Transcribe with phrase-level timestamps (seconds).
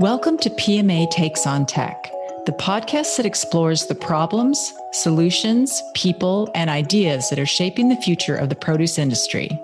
[0.00, 2.10] Welcome to PMA Takes on Tech,
[2.46, 8.34] the podcast that explores the problems, solutions, people, and ideas that are shaping the future
[8.34, 9.60] of the produce industry.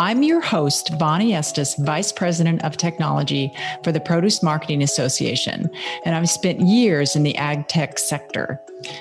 [0.00, 3.52] I'm your host, Bonnie Estes, Vice President of Technology
[3.84, 5.68] for the Produce Marketing Association,
[6.06, 8.58] and I've spent years in the ag tech sector.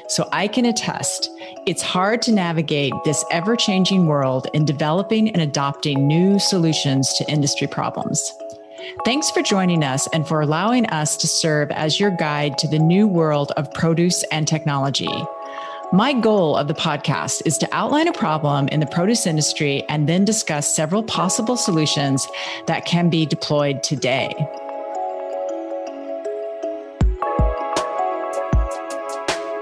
[0.09, 1.29] So I can attest
[1.65, 7.31] it's hard to navigate this ever changing world in developing and adopting new solutions to
[7.31, 8.33] industry problems.
[9.03, 12.79] Thanks for joining us and for allowing us to serve as your guide to the
[12.79, 15.11] new world of produce and technology.
[15.91, 20.07] My goal of the podcast is to outline a problem in the produce industry and
[20.07, 22.27] then discuss several possible solutions
[22.67, 24.33] that can be deployed today.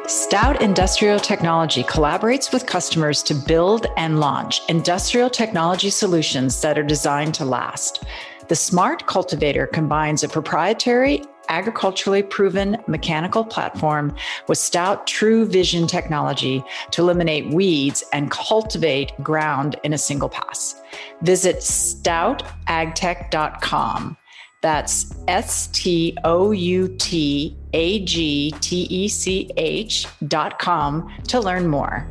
[0.07, 6.83] Stout Industrial Technology collaborates with customers to build and launch industrial technology solutions that are
[6.83, 8.03] designed to last.
[8.47, 14.15] The Smart Cultivator combines a proprietary, agriculturally proven mechanical platform
[14.47, 20.79] with stout true vision technology to eliminate weeds and cultivate ground in a single pass.
[21.23, 24.17] Visit stoutagtech.com.
[24.61, 31.39] That's S T O U T A G T E C H dot com to
[31.39, 32.07] learn more.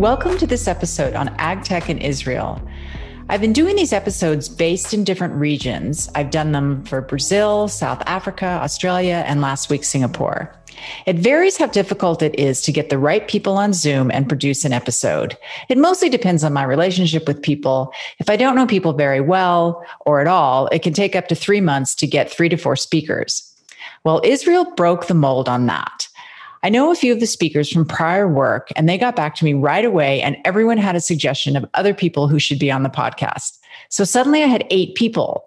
[0.00, 2.58] Welcome to this episode on AgTech in Israel.
[3.28, 6.08] I've been doing these episodes based in different regions.
[6.14, 10.56] I've done them for Brazil, South Africa, Australia, and last week, Singapore.
[11.04, 14.64] It varies how difficult it is to get the right people on Zoom and produce
[14.64, 15.36] an episode.
[15.68, 17.92] It mostly depends on my relationship with people.
[18.18, 21.34] If I don't know people very well or at all, it can take up to
[21.34, 23.54] three months to get three to four speakers.
[24.02, 26.08] Well, Israel broke the mold on that.
[26.62, 29.44] I know a few of the speakers from prior work, and they got back to
[29.44, 32.82] me right away, and everyone had a suggestion of other people who should be on
[32.82, 33.58] the podcast.
[33.88, 35.46] So suddenly I had eight people.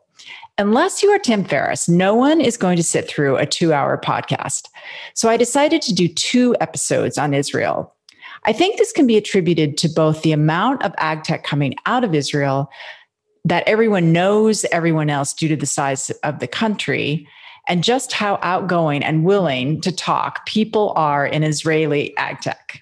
[0.57, 3.97] Unless you are Tim Ferriss, no one is going to sit through a two hour
[3.97, 4.67] podcast.
[5.13, 7.93] So I decided to do two episodes on Israel.
[8.45, 12.03] I think this can be attributed to both the amount of ag tech coming out
[12.03, 12.69] of Israel
[13.45, 17.27] that everyone knows everyone else due to the size of the country
[17.67, 22.81] and just how outgoing and willing to talk people are in Israeli ag tech.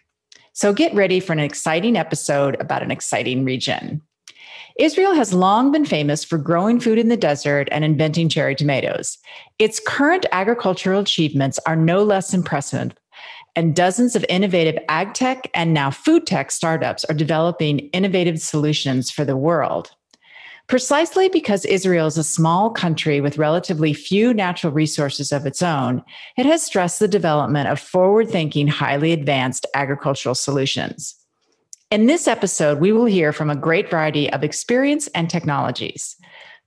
[0.53, 4.01] So get ready for an exciting episode about an exciting region.
[4.79, 9.17] Israel has long been famous for growing food in the desert and inventing cherry tomatoes.
[9.59, 12.91] Its current agricultural achievements are no less impressive,
[13.55, 19.11] and dozens of innovative ag tech and now food tech startups are developing innovative solutions
[19.11, 19.91] for the world.
[20.71, 26.01] Precisely because Israel is a small country with relatively few natural resources of its own,
[26.37, 31.13] it has stressed the development of forward thinking, highly advanced agricultural solutions.
[31.91, 36.15] In this episode, we will hear from a great variety of experience and technologies.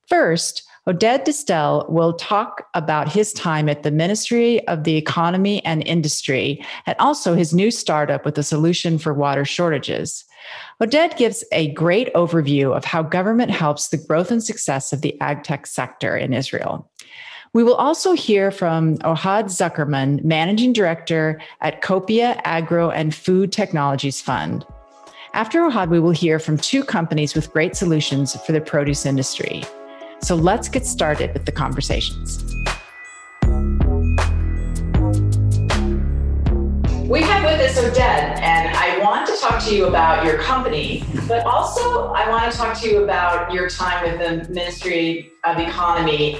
[0.06, 5.82] First, Oded Distel will talk about his time at the Ministry of the Economy and
[5.86, 10.26] Industry and also his new startup with a solution for water shortages.
[10.82, 15.18] Oded gives a great overview of how government helps the growth and success of the
[15.20, 16.90] ag tech sector in Israel.
[17.52, 24.20] We will also hear from Ohad Zuckerman, Managing Director at Copia Agro and Food Technologies
[24.20, 24.66] Fund.
[25.34, 29.62] After Ohad, we will hear from two companies with great solutions for the produce industry.
[30.20, 32.44] So let's get started with the conversations.
[37.08, 41.04] We have with us Oded, and I want to talk to you about your company,
[41.28, 45.58] but also I want to talk to you about your time with the Ministry of
[45.58, 46.36] Economy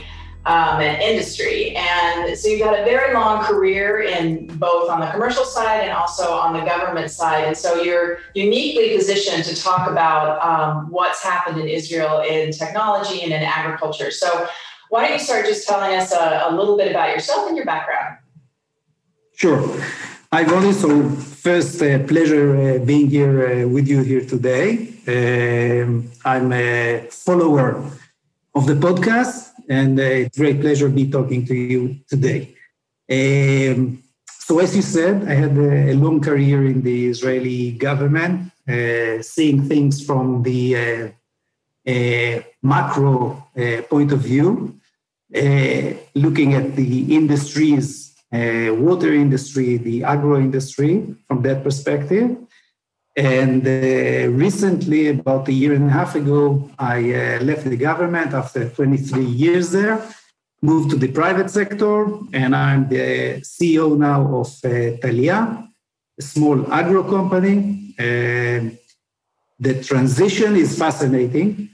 [0.46, 1.76] um, and Industry.
[1.76, 5.92] And so you've got a very long career in both on the commercial side and
[5.92, 7.44] also on the government side.
[7.44, 13.20] And so you're uniquely positioned to talk about um, what's happened in Israel in technology
[13.20, 14.10] and in agriculture.
[14.10, 14.48] So
[14.88, 17.66] why don't you start just telling us a, a little bit about yourself and your
[17.66, 18.16] background?
[19.34, 19.84] Sure.
[20.34, 20.72] Hi, Bonnie.
[20.72, 24.88] So first, uh, pleasure uh, being here uh, with you here today.
[25.06, 27.88] Um, I'm a follower
[28.52, 32.52] of the podcast, and uh, it's great pleasure to be talking to you today.
[33.08, 38.50] Um, so, as you said, I had a, a long career in the Israeli government,
[38.68, 41.12] uh, seeing things from the
[41.86, 43.46] uh, macro
[43.88, 44.80] point of view,
[46.16, 48.03] looking at the industries uh,
[48.34, 52.36] water industry, the agro industry from that perspective.
[53.16, 58.34] And uh, recently, about a year and a half ago, I uh, left the government
[58.34, 60.02] after 23 years there,
[60.62, 65.62] moved to the private sector, and I'm the CEO now of uh, Tal-Ya,
[66.18, 67.94] a small agro company.
[69.66, 71.70] the transition is fascinating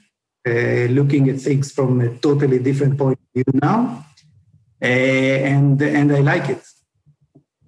[0.98, 4.04] looking at things from a totally different point of view now,
[4.80, 6.62] and and I like it.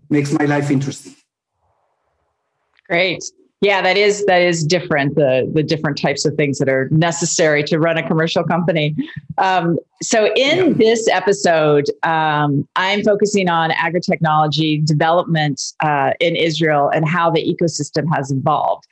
[0.08, 1.14] Makes my life interesting.
[2.88, 3.22] Great.
[3.62, 5.14] Yeah, that is that is different.
[5.14, 8.96] The the different types of things that are necessary to run a commercial company.
[9.38, 10.72] Um, so in yeah.
[10.72, 17.40] this episode, um, I'm focusing on agri technology development uh, in Israel and how the
[17.40, 18.84] ecosystem has evolved.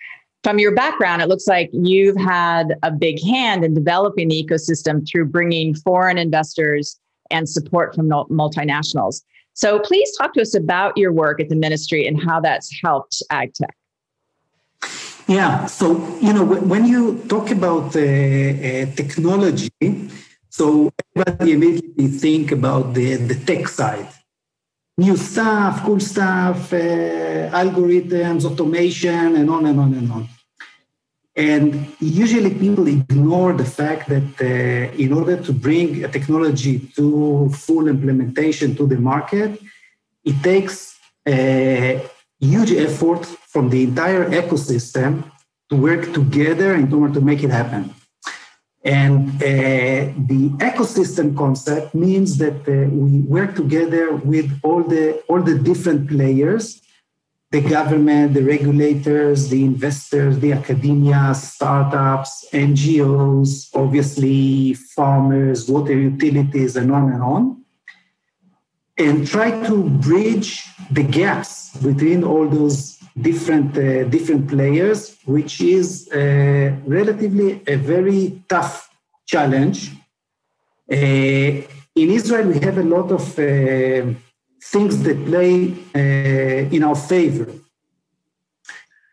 [0.45, 5.07] From your background, it looks like you've had a big hand in developing the ecosystem
[5.07, 6.99] through bringing foreign investors
[7.31, 9.23] and support from multinationals.
[9.55, 13.23] So please talk to us about your work at the ministry and how that's helped
[13.31, 13.75] AgTech.
[15.27, 15.67] Yeah.
[15.67, 19.71] So, you know, when you talk about uh, uh, technology,
[20.49, 24.09] so everybody immediately think about the, the tech side.
[24.99, 30.29] New stuff, cool stuff, uh, algorithms, automation, and on and on and on.
[31.37, 37.49] And usually people ignore the fact that uh, in order to bring a technology to
[37.51, 39.61] full implementation to the market,
[40.25, 42.03] it takes a
[42.41, 45.25] huge effort from the entire ecosystem
[45.69, 47.95] to work together in order to make it happen.
[48.83, 55.43] And uh, the ecosystem concept means that uh, we work together with all the all
[55.43, 56.81] the different players,
[57.51, 66.93] the government, the regulators, the investors, the academia, startups, NGOs, obviously farmers, water utilities, and
[66.93, 67.61] on and on
[69.01, 70.51] and try to bridge
[70.91, 72.99] the gaps between all those
[73.29, 76.17] different uh, different players, which is uh,
[76.99, 78.75] relatively a very tough
[79.27, 79.79] challenge.
[80.91, 81.53] Uh,
[82.03, 84.13] in Israel, we have a lot of uh,
[84.63, 87.53] things that play uh, in our favor.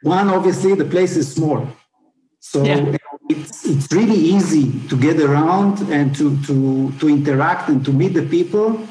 [0.02, 1.68] One, obviously, the place is small,
[2.40, 2.96] so yeah.
[3.30, 8.14] it's it's really easy to get around and to to to interact and to meet
[8.14, 8.88] the people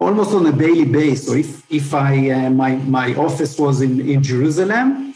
[0.00, 1.26] almost on a daily basis.
[1.26, 5.09] So if, if I, uh, my, my office was in, in Jerusalem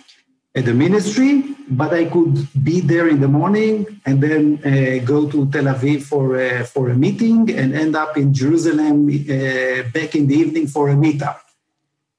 [0.56, 5.28] at the ministry, but I could be there in the morning and then uh, go
[5.28, 10.14] to Tel Aviv for, uh, for a meeting and end up in Jerusalem uh, back
[10.14, 11.40] in the evening for a meetup.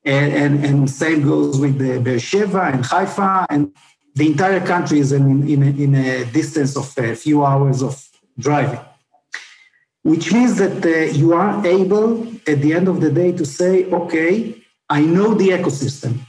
[0.03, 3.71] And, and, and same goes with the Beersheba and Haifa and
[4.13, 8.79] the entire country is in, in, in a distance of a few hours of driving
[10.05, 13.85] which means that uh, you are able at the end of the day to say,
[13.85, 14.55] okay,
[14.87, 16.19] I know the ecosystem,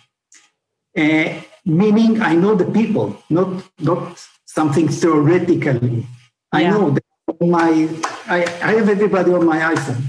[0.96, 5.98] uh, meaning I know the people, not not something theoretically.
[5.98, 6.58] Yeah.
[6.58, 7.04] I know that
[7.40, 7.88] my
[8.26, 10.02] I, I have everybody on my iPhone.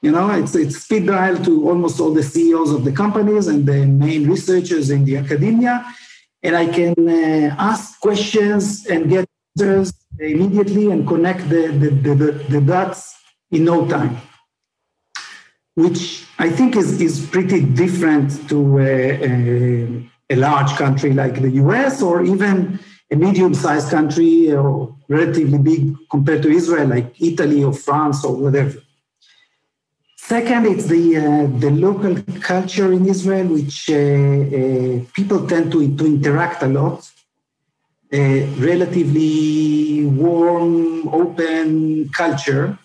[0.00, 3.66] You know, it's it's speed dial to almost all the CEOs of the companies and
[3.66, 5.84] the main researchers in the academia,
[6.42, 9.26] and I can uh, ask questions and get
[9.58, 13.14] answers immediately and connect the, the, the, the dots
[13.50, 14.16] in no time,
[15.74, 21.50] which I think is, is pretty different to a, a, a large country like the
[21.62, 22.78] US or even
[23.10, 28.78] a medium-sized country or relatively big compared to Israel, like Italy or France or whatever.
[30.16, 35.96] Second, it's the uh, the local culture in Israel, which uh, uh, people tend to,
[35.96, 37.08] to interact a lot
[38.12, 42.78] relatively warm, open culture.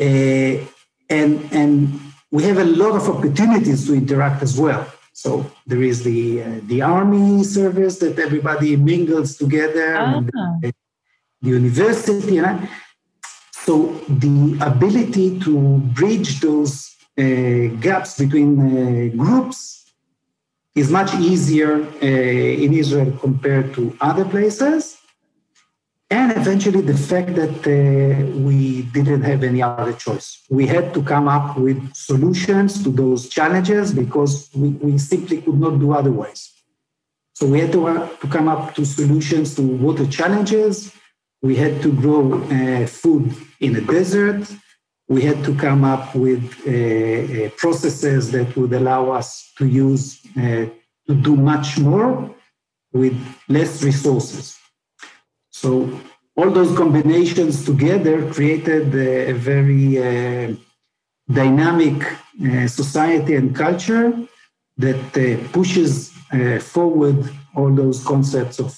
[0.00, 0.58] Uh,
[1.08, 2.00] and, and
[2.30, 4.86] we have a lot of opportunities to interact as well.
[5.12, 10.20] So there is the uh, the army service that everybody mingles together, uh-huh.
[10.62, 10.72] the,
[11.42, 12.68] the, university, and
[13.50, 19.84] so the ability to bridge those uh, gaps between uh, groups
[20.74, 22.06] is much easier uh,
[22.64, 24.96] in Israel compared to other places.
[26.18, 27.72] And eventually, the fact that uh,
[28.46, 30.26] we didn't have any other choice.
[30.50, 35.58] We had to come up with solutions to those challenges because we, we simply could
[35.58, 36.42] not do otherwise.
[37.32, 40.94] So we had to, uh, to come up to solutions to water challenges.
[41.40, 44.42] We had to grow uh, food in a desert.
[45.08, 50.20] We had to come up with uh, uh, processes that would allow us to use
[50.36, 50.66] uh,
[51.06, 52.12] to do much more
[52.92, 53.16] with
[53.48, 54.58] less resources.
[55.62, 55.70] So
[56.36, 60.54] all those combinations together created a, very uh,
[61.30, 64.08] dynamic uh, society and culture
[64.84, 66.10] that uh, pushes
[66.74, 67.20] forward
[67.54, 68.72] all those concepts of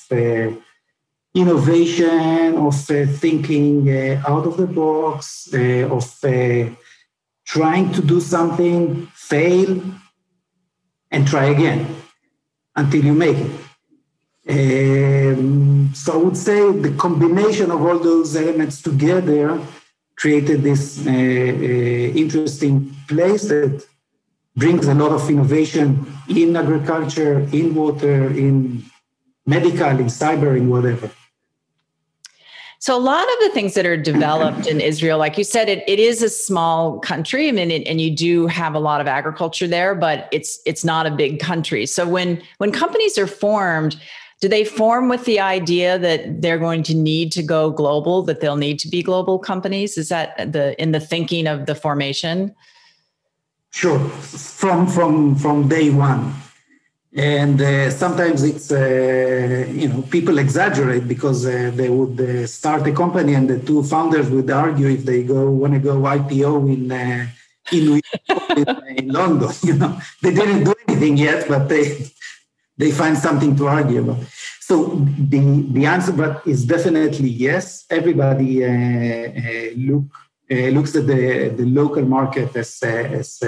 [1.42, 2.74] innovation, of
[3.24, 3.76] thinking
[4.32, 5.48] out of the box,
[5.96, 6.04] of
[7.54, 9.70] trying to do something, fail,
[11.12, 11.80] and try again
[12.74, 13.73] until you make it.
[14.46, 19.58] Um, so I would say the combination of all those elements together
[20.16, 23.84] created this uh, uh, interesting place that
[24.54, 28.84] brings a lot of innovation in agriculture, in water, in
[29.46, 31.10] medical, in cyber, in whatever.
[32.78, 35.82] So a lot of the things that are developed in Israel, like you said, it,
[35.88, 37.48] it is a small country.
[37.48, 40.84] I mean, it, and you do have a lot of agriculture there, but it's it's
[40.84, 41.86] not a big country.
[41.86, 43.98] So when when companies are formed,
[44.40, 48.40] do they form with the idea that they're going to need to go global, that
[48.40, 49.96] they'll need to be global companies?
[49.96, 52.54] Is that the in the thinking of the formation?
[53.70, 56.34] Sure, from from from day one
[57.16, 62.86] and uh, sometimes it's uh, you know people exaggerate because uh, they would uh, start
[62.88, 66.74] a company and the two founders would argue if they go want to go IPO
[66.74, 67.26] in uh,
[67.72, 68.00] in,
[68.98, 69.50] in London.
[69.62, 72.10] You know they didn't do anything yet, but they
[72.76, 74.24] they find something to argue about.
[74.60, 74.74] So
[75.32, 75.40] the
[75.76, 77.84] the answer, but is definitely yes.
[77.90, 80.06] Everybody uh, look
[80.76, 83.42] looks at the the local market as as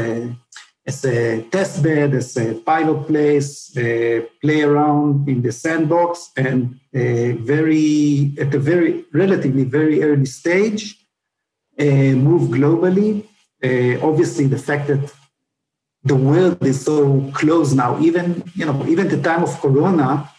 [0.87, 6.79] as a test bed, as a pilot place, uh, play around in the sandbox, and
[6.95, 10.83] uh, very at a very relatively very early stage,
[11.79, 13.25] uh, move globally.
[13.65, 15.13] Uh, obviously, the fact that
[16.07, 20.31] the world is so close now, even you know, even the time of Corona,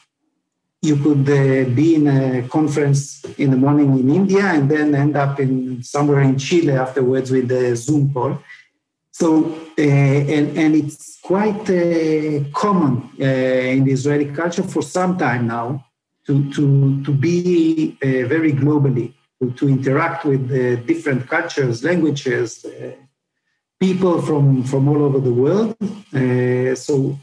[0.82, 5.16] you could uh, be in a conference in the morning in India and then end
[5.18, 8.40] up in somewhere in Chile afterwards with a Zoom call.
[9.12, 9.28] So,
[9.78, 13.24] uh, and, and it's quite uh, common uh,
[13.76, 15.86] in the Israeli culture for some time now
[16.28, 22.66] to, to, to be uh, very globally, to, to interact with uh, different cultures, languages,
[23.79, 25.75] people from, from all over the world.
[26.13, 27.17] Uh, so,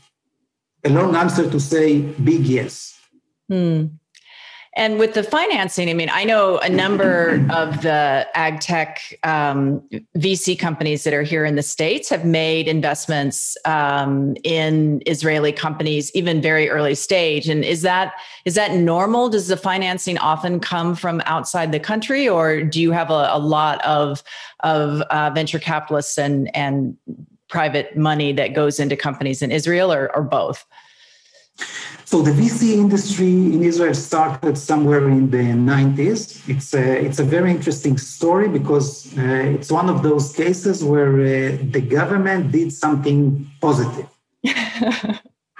[0.84, 2.98] a long answer to say big yes.
[3.48, 3.86] Hmm.
[4.76, 9.80] And with the financing, I mean, I know a number of the ag tech um,
[10.16, 16.10] VC companies that are here in the States have made investments um, in Israeli companies,
[16.14, 17.48] even very early stage.
[17.48, 18.14] And is that
[18.44, 19.28] is that normal?
[19.28, 23.38] Does the financing often come from outside the country, or do you have a, a
[23.38, 24.24] lot of
[24.60, 26.96] of uh, venture capitalists and and
[27.48, 30.64] private money that goes into companies in Israel, or, or both?
[32.14, 36.48] So the VC industry in Israel started somewhere in the 90s.
[36.48, 39.22] It's a, it's a very interesting story because uh,
[39.56, 44.06] it's one of those cases where uh, the government did something positive.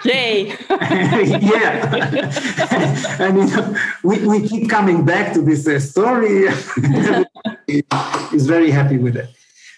[0.04, 0.46] Yay!
[0.70, 1.96] yeah,
[3.18, 6.44] and you know, we, we keep coming back to this uh, story.
[8.36, 9.28] Is very happy with it.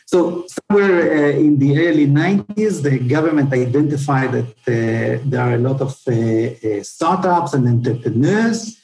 [0.07, 5.59] So somewhere uh, in the early 90s, the government identified that uh, there are a
[5.59, 8.79] lot of uh, uh startups and entrepreneurs,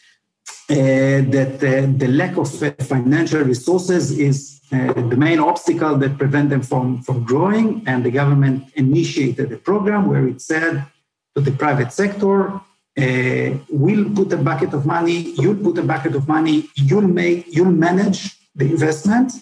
[0.68, 2.48] uh, that uh, the lack of
[2.94, 7.82] financial resources is the main obstacle that prevent them from, from growing.
[7.86, 10.86] And the government initiated a program where it said
[11.34, 12.58] to the private sector,
[12.96, 17.78] we'll put a bucket of money, you'll put a bucket of money, you'll make, you'll
[17.88, 19.32] manage the investment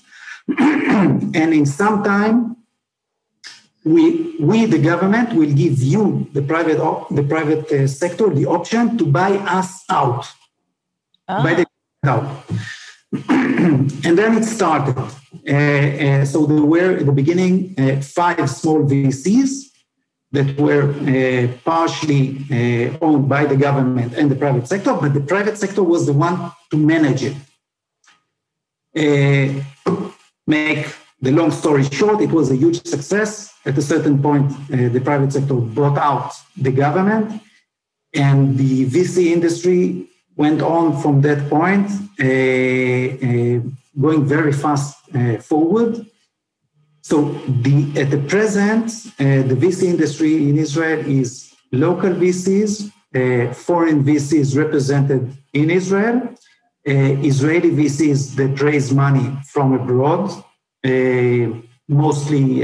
[0.58, 2.56] and in some time,
[3.84, 6.78] we, we, the government, will give you, the private,
[7.10, 10.26] the private uh, sector, the option to buy us out.
[11.28, 11.42] Ah.
[11.42, 11.66] Buy the
[12.04, 12.44] out.
[13.28, 14.96] and then it started.
[14.98, 19.66] Uh, uh, so there were at the beginning uh, five small VCs
[20.32, 25.20] that were uh, partially uh, owned by the government and the private sector, but the
[25.20, 27.36] private sector was the one to manage it
[30.46, 33.52] make the long story short, it was a huge success.
[33.66, 37.42] At a certain point, uh, the private sector bought out the government,
[38.14, 43.60] and the VC industry went on from that point, uh, uh,
[44.00, 46.06] going very fast uh, forward.
[47.02, 47.32] So,
[47.64, 48.86] the, at the present,
[49.18, 56.34] uh, the VC industry in Israel is local VCs, uh, foreign VCs represented in Israel,
[56.84, 60.30] Israeli VCs that raise money from abroad,
[60.84, 62.62] uh, mostly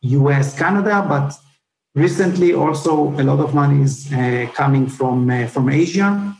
[0.00, 1.32] US, uh, Canada, but
[1.94, 4.08] recently also a lot of money is
[4.54, 6.36] coming from, from Asia,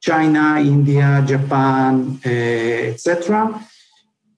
[0.00, 3.60] China, India, Japan, etc.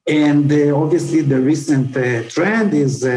[0.07, 3.11] And uh, obviously, the recent uh, trend is uh,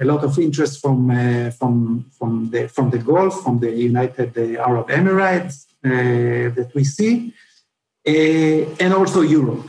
[0.00, 1.10] a lot of interest from
[1.50, 7.34] from from the from the Gulf, from the United Arab Emirates that we see.
[8.06, 9.68] Uh, and also Europe,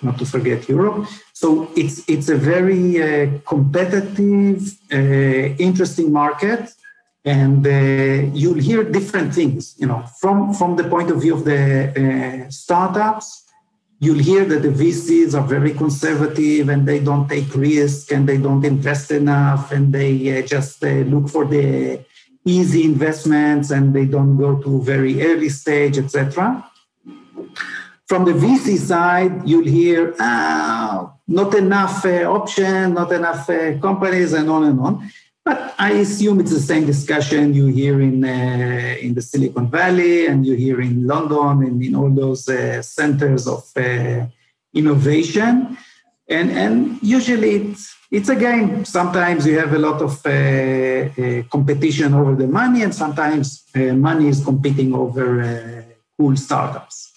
[0.00, 1.06] not to forget Europe.
[1.34, 4.58] So it's it's a very uh, competitive,
[4.92, 6.72] uh, interesting market.
[7.24, 9.74] and uh, you'll hear different things.
[9.78, 11.62] You know, from from the point of view of the
[12.02, 13.44] uh, startups,
[14.00, 18.38] you'll hear that the VCs are very conservative and they don't take risk and they
[18.38, 22.00] don't invest enough and they uh, just look for the
[22.44, 26.67] easy investments and they don't go to very early stage, etc.
[28.08, 34.32] From the VC side, you'll hear ah, not enough uh, options, not enough uh, companies,
[34.32, 35.10] and on and on.
[35.44, 40.26] But I assume it's the same discussion you hear in uh, in the Silicon Valley
[40.26, 44.24] and you hear in London and in all those uh, centers of uh,
[44.72, 45.76] innovation.
[46.30, 48.86] And and usually it's it's a game.
[48.86, 54.42] Sometimes you have a lot of uh, competition over the money, and sometimes money is
[54.42, 55.84] competing over
[56.16, 57.07] cool startups.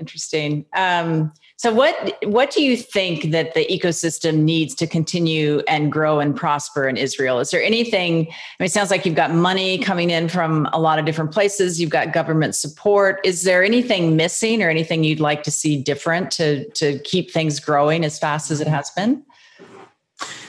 [0.00, 0.64] Interesting.
[0.74, 6.18] Um, so, what what do you think that the ecosystem needs to continue and grow
[6.18, 7.38] and prosper in Israel?
[7.38, 8.14] Is there anything?
[8.22, 11.32] I mean, it sounds like you've got money coming in from a lot of different
[11.32, 11.78] places.
[11.78, 13.20] You've got government support.
[13.24, 17.60] Is there anything missing or anything you'd like to see different to to keep things
[17.60, 19.22] growing as fast as it has been?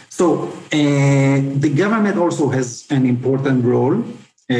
[0.07, 4.01] So, uh, the government also has an important role,
[4.49, 4.53] uh,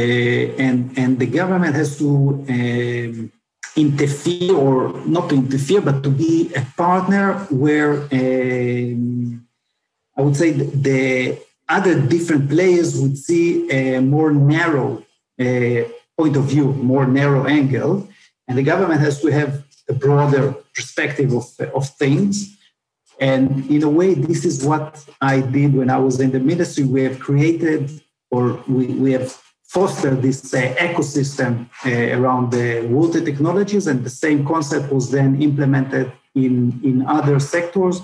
[0.65, 2.45] and and the government has to.
[2.49, 3.31] Um,
[3.75, 9.47] interfere or not to interfere, but to be a partner where um,
[10.17, 15.01] I would say the, the, other different players would see a more narrow
[15.39, 15.83] uh,
[16.17, 18.09] point of view, more narrow angle,
[18.45, 22.57] and the government has to have a broader perspective of, of things.
[23.21, 26.83] And in a way, this is what I did when I was in the ministry.
[26.83, 28.01] We have created
[28.31, 31.51] or we, we have foster this uh, ecosystem
[31.85, 37.39] uh, around the water technologies, and the same concept was then implemented in, in other
[37.39, 38.01] sectors,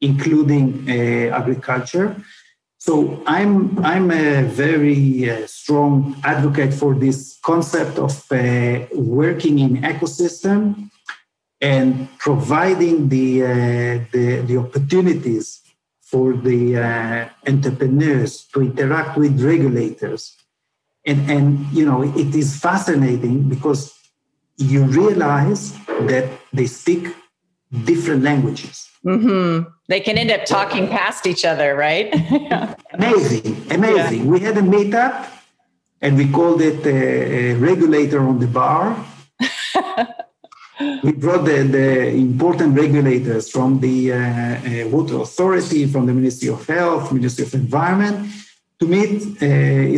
[0.00, 2.16] including uh, agriculture.
[2.78, 9.72] So I'm I'm a very uh, strong advocate for this concept of uh, working in
[9.92, 10.88] ecosystem
[11.60, 13.48] and providing the uh,
[14.14, 15.60] the, the, opportunities
[16.00, 16.62] for the
[17.46, 20.39] entrepreneurs to interact with regulators
[21.10, 23.80] and and you know it is fascinating because
[24.56, 25.62] you realize
[26.12, 27.02] that they speak
[27.84, 28.86] different languages.
[29.04, 29.66] Mm-hmm.
[29.88, 32.08] they can end up talking past each other right?
[32.92, 34.22] Amazing amazing.
[34.24, 34.32] Yeah.
[34.32, 35.14] we had a meetup
[36.02, 38.84] and we called it a, a regulator on the bar.
[41.04, 46.48] We brought the, the, important regulators from the uh, uh, water authority from the ministry
[46.48, 48.16] of health ministry of environment
[48.80, 49.46] to meet uh,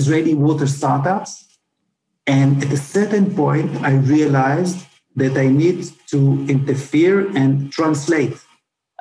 [0.01, 1.33] Israeli water startups.
[2.27, 4.79] And at a certain point, I realized
[5.16, 6.18] that I need to
[6.49, 8.37] interfere and translate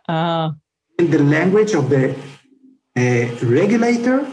[0.07, 0.51] uh.
[0.99, 2.15] in the language of the
[2.97, 3.25] uh,
[3.59, 4.27] regulator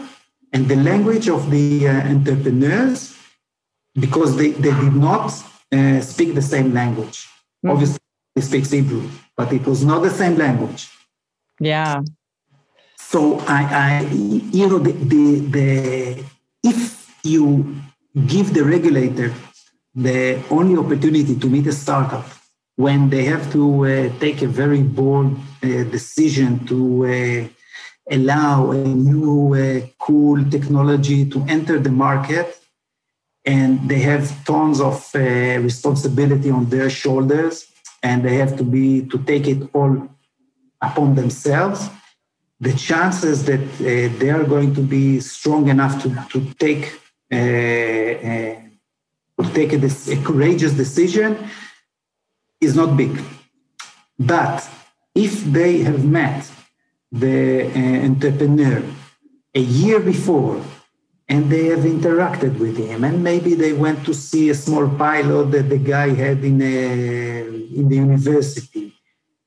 [0.53, 3.15] and the language of the uh, entrepreneurs
[3.93, 5.31] because they, they did not
[5.71, 7.27] uh, speak the same language.
[7.63, 7.69] Mm-hmm.
[7.71, 7.99] Obviously,
[8.35, 9.07] they speak Hebrew,
[9.37, 10.89] but it was not the same language.
[11.59, 12.01] Yeah.
[13.11, 16.23] So I, I you know, the, the, the
[16.63, 17.75] if you
[18.27, 19.33] give the regulator
[19.95, 22.27] the only opportunity to meet a startup
[22.75, 27.47] when they have to uh, take a very bold uh, decision to uh,
[28.11, 32.61] allow a new uh, cool technology to enter the market
[33.43, 35.19] and they have tons of uh,
[35.69, 37.65] responsibility on their shoulders
[38.03, 40.07] and they have to be to take it all
[40.79, 41.89] upon themselves
[42.59, 46.99] the chances that uh, they are going to be strong enough to, to take
[47.31, 48.55] uh, uh,
[49.37, 51.37] to take a, a, courageous decision
[52.59, 53.17] is not big.
[54.17, 54.67] But
[55.15, 56.51] if they have met
[57.11, 58.83] the uh, entrepreneur
[59.55, 60.61] a year before
[61.27, 65.51] and they have interacted with him and maybe they went to see a small pilot
[65.51, 67.47] that the guy had in, a,
[67.79, 68.93] in the university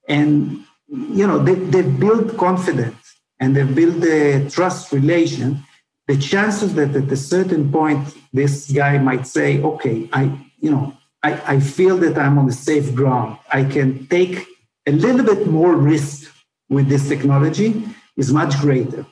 [0.08, 3.01] and you know they, they build confidence
[3.42, 5.64] and they build a trust relation,
[6.06, 8.02] the chances that at a certain point
[8.32, 10.22] this guy might say, okay, I,
[10.60, 13.38] you know, I, I feel that I'm on the safe ground.
[13.52, 14.46] I can take
[14.86, 16.32] a little bit more risk
[16.68, 17.84] with this technology
[18.16, 19.04] is much greater.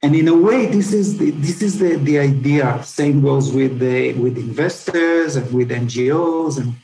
[0.00, 2.80] And in a way, this is the, this is the, the idea.
[2.84, 6.74] Same goes with the, with investors and with NGOs and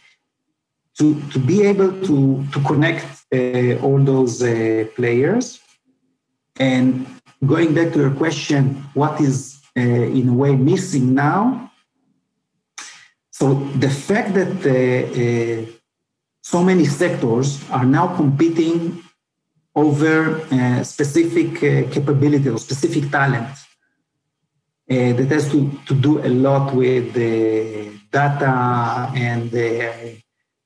[0.99, 5.61] to, to be able to, to connect uh, all those uh, players
[6.59, 7.07] and
[7.47, 11.71] going back to your question, what is uh, in a way missing now?
[13.31, 14.75] So the fact that uh,
[15.23, 15.73] uh,
[16.43, 19.03] so many sectors are now competing
[19.75, 23.57] over uh, specific uh, capability or specific talent.
[24.91, 30.17] uh, that has to, to do a lot with the data and the uh,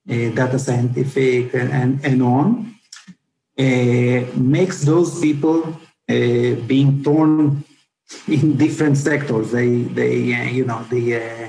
[0.06, 2.74] data scientific and, and, and on,
[3.58, 7.64] uh, makes those people uh, being torn
[8.28, 9.50] in different sectors.
[9.52, 11.48] They, they uh, you know, the uh,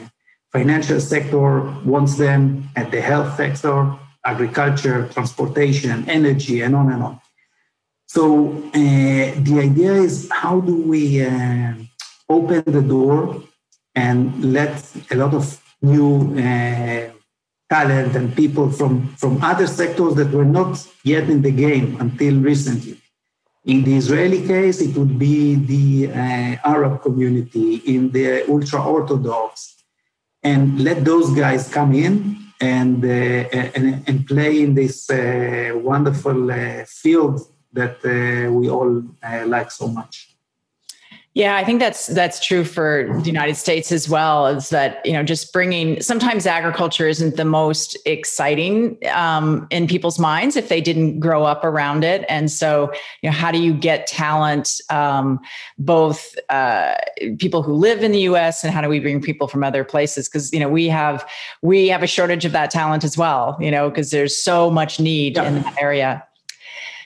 [0.52, 7.20] financial sector wants them, and the health sector, agriculture, transportation, energy, and on and on.
[8.08, 11.74] So uh, the idea is how do we uh,
[12.30, 13.44] open the door
[13.96, 14.74] and let
[15.12, 17.10] a lot of new uh,
[17.70, 22.40] talent and people from, from other sectors that were not yet in the game until
[22.40, 23.03] recently.
[23.66, 29.84] In the Israeli case, it would be the uh, Arab community, in the ultra Orthodox,
[30.44, 36.52] and let those guys come in and, uh, and, and, play in this uh, wonderful
[36.52, 37.40] uh, field
[37.72, 40.33] that uh, we all uh, like so much.
[41.36, 44.46] Yeah, I think that's that's true for the United States as well.
[44.46, 50.20] Is that you know just bringing sometimes agriculture isn't the most exciting um, in people's
[50.20, 52.94] minds if they didn't grow up around it, and so
[53.24, 55.40] you know how do you get talent, um,
[55.80, 56.94] both uh,
[57.40, 58.64] people who live in the U.S.
[58.64, 60.30] and how do we bring people from other places?
[60.30, 61.28] Because you know we have
[61.64, 63.58] we have a shortage of that talent as well.
[63.60, 65.48] You know because there's so much need yeah.
[65.48, 66.24] in that area.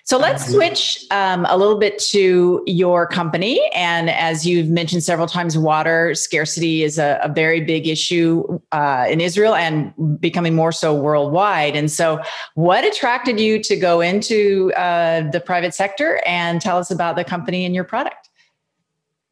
[0.08, 3.60] So let's switch um, a little bit to your company.
[3.76, 9.06] And as you've mentioned several times, water scarcity is a, a very big issue uh,
[9.10, 11.76] in Israel and becoming more so worldwide.
[11.76, 12.22] And so,
[12.56, 17.26] what attracted you to go into uh, the private sector and tell us about the
[17.26, 18.30] company and your product?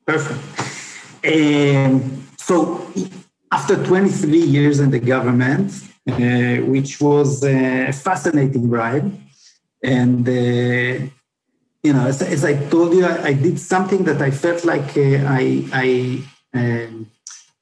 [0.05, 0.41] Perfect.
[1.25, 2.85] Um, so,
[3.49, 5.71] after 23 years in the government,
[6.09, 9.09] uh, which was a fascinating ride,
[9.83, 11.05] and uh,
[11.85, 14.97] you know, as, as, I told you, I, I, did something that I felt like
[14.97, 15.88] uh, I I
[16.53, 17.11] um,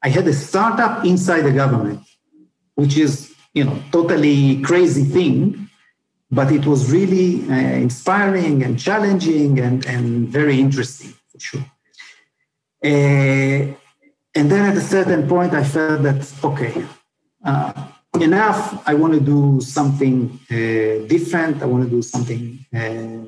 [0.01, 2.01] I had a startup inside the government,
[2.75, 5.69] which is you know totally crazy thing,
[6.31, 11.65] but it was really uh, inspiring and challenging and and very interesting for sure.
[12.85, 13.75] Uh,
[14.35, 16.85] and then at a certain point, I felt that okay,
[17.45, 17.73] uh,
[18.21, 18.87] enough.
[18.87, 21.61] I want to do something uh, different.
[21.61, 23.25] I want to do something uh,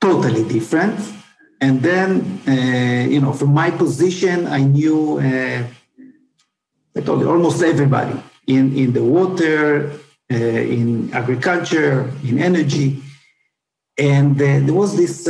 [0.00, 0.98] totally different.
[1.60, 5.64] And then, uh, you know, from my position, I knew, uh,
[6.96, 9.90] I told you, almost everybody in, in the water,
[10.30, 13.02] uh, in agriculture, in energy.
[13.98, 15.24] And uh, there was this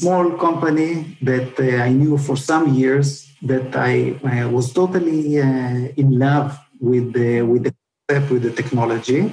[0.00, 6.18] small company that I knew for some years that I, I was totally uh, in
[6.18, 7.74] love with the with the
[8.08, 9.32] concept, with the technology,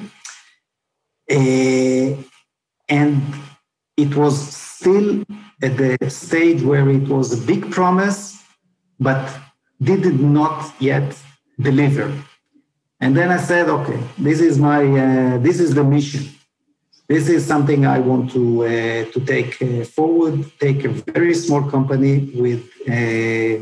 [1.29, 2.23] uh,
[2.89, 3.21] and
[3.97, 5.23] it was still
[5.61, 8.41] at the stage where it was a big promise,
[8.99, 9.23] but
[9.81, 11.15] did not yet
[11.59, 12.11] deliver.
[12.99, 16.23] And then I said, okay, this is my uh, this is the mission.
[17.11, 18.69] This is something I want to uh,
[19.13, 20.35] to take uh, forward.
[20.65, 23.57] Take a very small company with uh,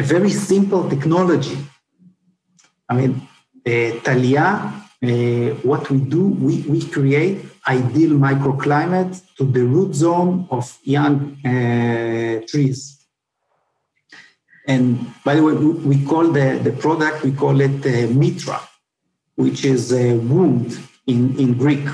[0.00, 1.58] a very simple technology.
[2.88, 3.12] I mean,
[3.66, 4.46] uh, Tal-Ya,
[5.02, 11.14] uh, what we do, we, we create ideal microclimate to the root zone of young
[11.44, 12.78] uh, trees.
[14.68, 14.84] And
[15.24, 15.54] by the way,
[15.90, 18.60] we call the, the product, we call it uh, mitra,
[19.34, 21.88] which is a wound in, in Greek.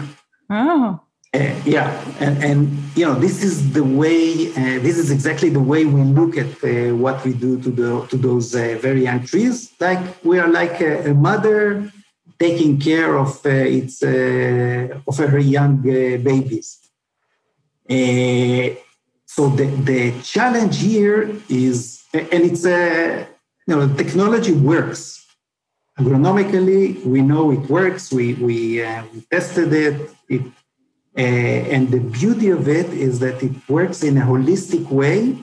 [0.51, 1.01] Oh.
[1.35, 4.49] Uh, yeah, and, and you know this is the way.
[4.53, 8.07] Uh, this is exactly the way we look at uh, what we do to the
[8.07, 9.71] to those uh, very young trees.
[9.79, 11.93] Like we are like a, a mother
[12.39, 16.79] taking care of uh, its uh, of her young babies.
[19.27, 23.27] so the the challenge here is, and it's a
[23.67, 25.27] you know technology works.
[26.01, 28.11] Agronomically, we know it works.
[28.11, 28.81] We we,
[29.13, 30.18] we tested it.
[30.29, 30.43] It
[31.19, 35.37] uh, and the beauty of it is that it works in a holistic way.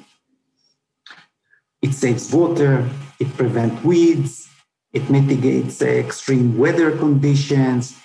[1.82, 4.48] It saves water, it prevents weeds,
[4.94, 7.98] it mitigates uh, extreme weather conditions,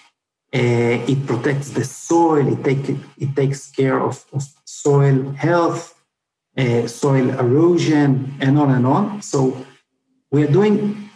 [0.52, 0.58] uh,
[1.12, 5.94] it protects the soil, it, take, it takes care of, of soil health,
[6.58, 9.22] uh, soil erosion, and on and on.
[9.22, 9.64] So
[10.32, 11.08] we are doing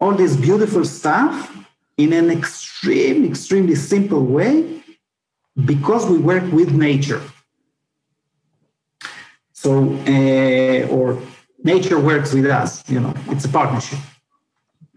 [0.00, 1.52] all this beautiful stuff
[1.96, 4.75] in an extreme, extremely simple way
[5.64, 7.22] because we work with nature.
[9.52, 11.18] So, uh, or
[11.62, 13.98] nature works with us, you know, it's a partnership.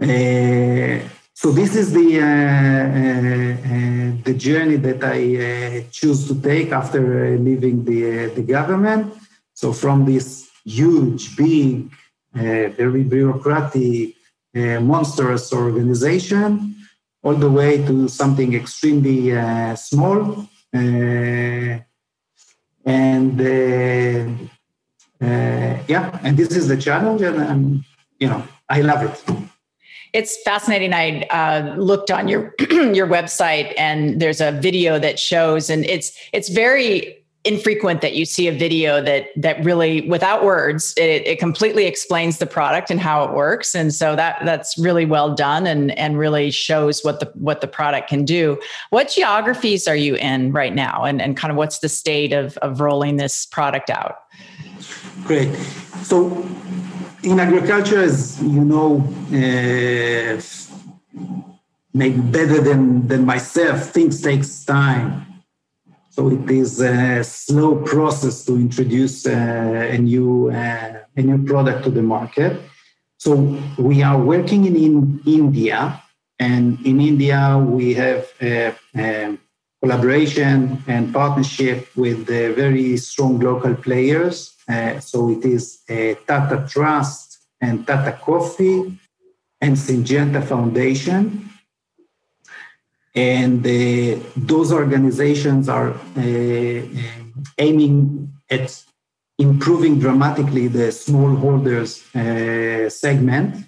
[0.01, 0.99] Uh,
[1.33, 7.37] so this is the uh, uh the journey that I uh, choose to take after
[7.37, 9.13] leaving the the government.
[9.53, 11.91] So from this huge, big,
[12.35, 14.15] uh, very bureaucratic,
[14.55, 16.68] uh, monstrous organization,
[17.23, 20.47] all the way to something extremely uh, small.
[20.73, 21.79] Uh,
[22.86, 27.86] and uh, uh, yeah, and this is the challenge, and I'm,
[28.19, 29.23] you know, I love it.
[30.13, 30.93] It's fascinating.
[30.93, 36.17] I uh, looked on your your website, and there's a video that shows, and it's
[36.34, 37.18] it's very
[37.49, 42.38] infrequent that you see a video that that really without words it, it completely explains
[42.38, 43.73] the product and how it works.
[43.73, 47.67] And so that that's really well done and and really shows what the what the
[47.67, 48.59] product can do.
[48.91, 51.03] What geographies are you in right now?
[51.05, 54.17] And and kind of what's the state of of rolling this product out?
[55.23, 55.49] Great.
[56.03, 56.45] So
[57.23, 59.01] in agriculture as you know
[59.33, 60.39] uh,
[61.93, 65.28] maybe better than than myself things takes time
[66.19, 71.86] so it is a slow process to introduce uh, a new uh, a new product
[71.86, 72.60] to the market.
[73.17, 73.32] So
[73.77, 76.03] we are working in, in India,
[76.38, 79.38] and in India we have a, a
[79.82, 84.53] collaboration and partnership with very strong local players.
[84.67, 85.63] Uh, so it is
[86.27, 88.99] Tata Trust and Tata Coffee
[89.62, 91.48] and Syngenta Foundation
[93.15, 96.81] and uh, those organizations are uh, uh,
[97.57, 98.83] aiming at
[99.37, 103.65] improving dramatically the smallholders uh, segment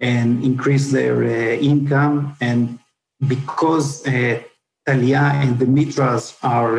[0.00, 2.36] and increase their uh, income.
[2.40, 2.78] And
[3.26, 4.42] because uh,
[4.84, 6.76] Tal-Ya and the Mitras are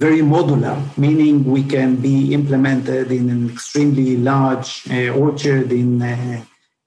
[0.00, 6.00] very modular, meaning we can be implemented in an extremely large orchard in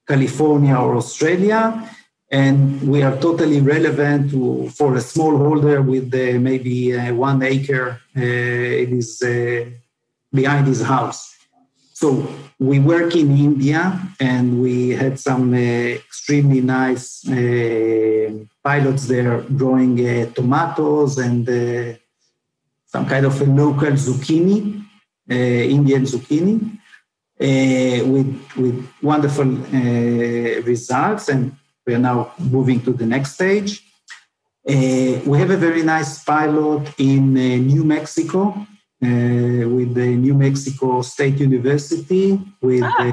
[0.08, 1.88] California or Australia
[2.30, 7.42] and we are totally relevant to, for a small holder with uh, maybe uh, one
[7.42, 9.64] acre uh, it is uh,
[10.32, 11.36] behind his house.
[11.92, 19.40] So we work in India and we had some uh, extremely nice uh, pilots there
[19.42, 19.96] growing
[20.34, 21.46] tomatoes and
[22.86, 24.84] some kind of a local zucchini,
[25.28, 26.78] Indian zucchini,
[27.38, 29.46] with, with wonderful
[30.64, 31.56] results and
[31.86, 33.82] we are now moving to the next stage.
[34.68, 40.34] Uh, we have a very nice pilot in uh, New Mexico uh, with the New
[40.34, 42.40] Mexico State University.
[42.60, 43.12] With ah,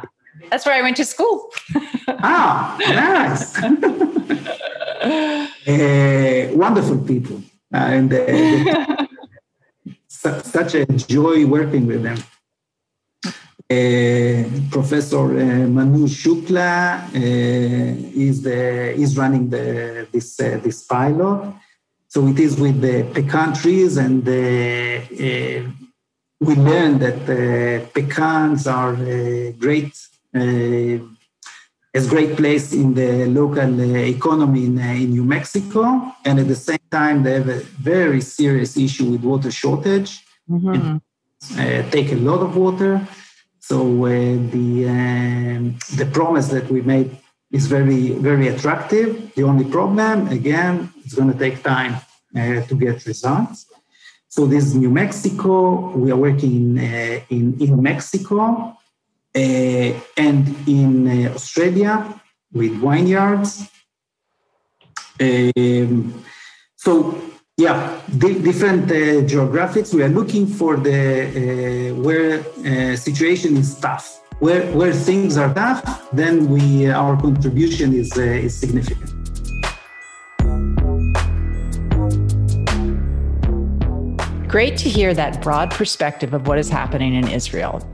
[0.50, 1.52] that's where I went to school.
[2.08, 3.62] ah, nice!
[5.66, 9.06] Uh, wonderful people, and uh,
[10.08, 12.18] such a joy working with them.
[13.70, 21.54] Uh, Professor uh, Manu Shukla uh, is the is running the this this pilot.
[22.08, 24.24] So it is with the pecan trees, and
[26.48, 28.96] we learned that pecans are
[29.58, 29.94] great
[31.94, 36.14] as great place in the local uh, economy in, uh, in, New Mexico.
[36.26, 40.26] And at the same time, they have a very serious issue with water shortage.
[40.50, 40.98] Mm-hmm.
[41.60, 43.08] Uh, take a lot of water.
[43.70, 44.10] So uh,
[44.56, 47.10] the um, the promise that we made
[47.50, 49.34] is very very attractive.
[49.36, 51.94] The only problem, again, it's going to take time
[52.36, 53.66] uh, to get results.
[54.28, 55.96] So this is New Mexico.
[55.96, 58.76] We are working in uh, in, in Mexico
[59.44, 59.90] uh,
[60.28, 61.96] and in uh, Australia
[62.52, 63.52] with vineyards.
[65.22, 66.22] Um,
[66.76, 66.94] so
[67.58, 69.94] yeah, di- different uh, geographics.
[69.94, 74.22] We are looking for the uh, where uh, situation is tough.
[74.40, 79.12] Where where things are tough, then we uh, our contribution is uh, is significant.
[84.48, 87.88] Great to hear that broad perspective of what is happening in Israel.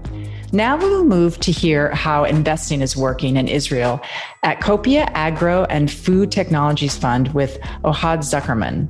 [0.53, 4.01] Now we will move to hear how investing is working in Israel
[4.41, 8.87] at Copia Agro and Food Technologies Fund with Ohad Zuckerman.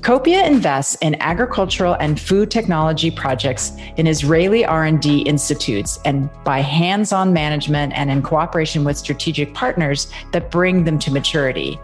[0.00, 7.34] Copia invests in agricultural and food technology projects in Israeli R&D institutes and by hands-on
[7.34, 11.78] management and in cooperation with strategic partners that bring them to maturity.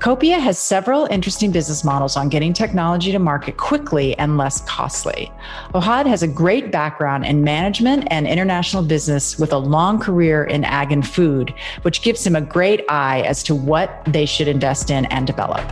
[0.00, 5.30] Copia has several interesting business models on getting technology to market quickly and less costly.
[5.72, 10.64] Ohad has a great background in management and international business with a long career in
[10.64, 14.90] ag and food, which gives him a great eye as to what they should invest
[14.90, 15.64] in and develop.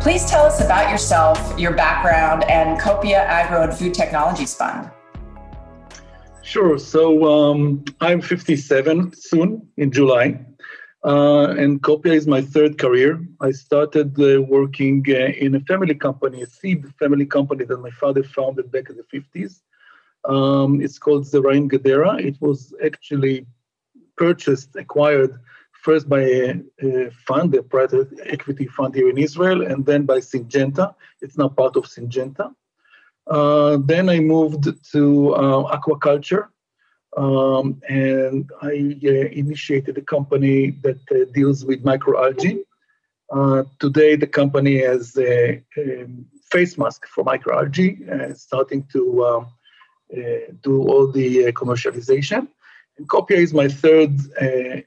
[0.00, 4.90] Please tell us about yourself, your background, and Copia Agro and Food Technologies Fund.
[6.42, 6.78] Sure.
[6.78, 10.40] So um, I'm 57 soon in July.
[11.04, 13.20] Uh, and Copia is my third career.
[13.42, 17.90] I started uh, working uh, in a family company, a seed family company that my
[17.90, 19.60] father founded back in the 50s.
[20.24, 22.18] Um, it's called Zeraim Gedera.
[22.18, 23.46] It was actually
[24.16, 25.38] purchased, acquired
[25.82, 30.18] first by a, a, fund, a private equity fund here in Israel, and then by
[30.18, 30.94] Syngenta.
[31.22, 32.54] It's now part of Syngenta.
[33.26, 36.48] Uh, then I moved to uh, aquaculture,
[37.16, 42.60] um, and I uh, initiated a company that uh, deals with microalgae.
[43.32, 46.06] Uh, today, the company has a, a
[46.50, 49.46] face mask for microalgae, starting to um,
[50.62, 52.48] do all the commercialization.
[53.00, 54.20] And Copia is my third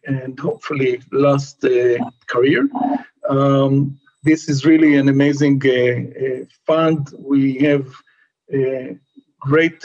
[0.05, 1.65] and hopefully last
[2.27, 2.69] career.
[3.27, 7.11] Um, this is really an amazing uh, uh, fund.
[7.17, 7.87] We have
[8.53, 8.93] uh,
[9.39, 9.83] great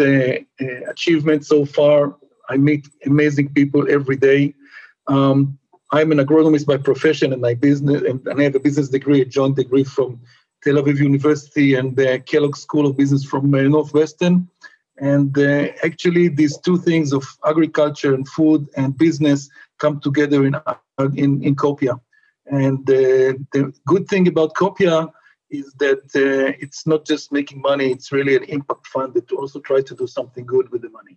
[0.90, 2.16] achievements so far.
[2.50, 4.54] I meet amazing people every day.
[5.06, 5.58] Um,
[5.90, 9.22] I'm an agronomist by profession, and my business, and, and, I have a business degree,
[9.22, 10.20] a joint degree from
[10.62, 14.46] Tel Aviv University and the Kellogg School of Business from uh, Northwestern.
[15.00, 20.56] And uh, actually, these two things of agriculture and food and business come together in
[21.14, 22.00] in, in Copia.
[22.46, 25.08] And uh, the good thing about Copia
[25.50, 29.60] is that uh, it's not just making money; it's really an impact fund that also
[29.60, 31.16] tries to do something good with the money.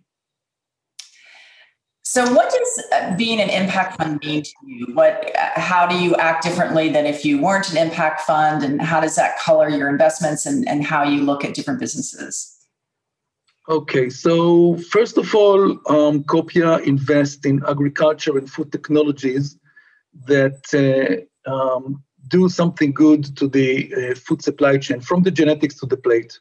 [2.04, 4.94] So, what does uh, being an impact fund mean to you?
[4.94, 8.82] What, uh, how do you act differently than if you weren't an impact fund, and
[8.82, 12.51] how does that color your investments and, and how you look at different businesses?
[13.68, 19.56] Okay, so first of all, um, Copia invests in agriculture and food technologies
[20.26, 25.78] that uh, um, do something good to the uh, food supply chain, from the genetics
[25.78, 26.40] to the plate.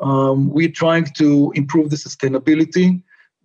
[0.00, 3.02] Um, we're trying to improve the sustainability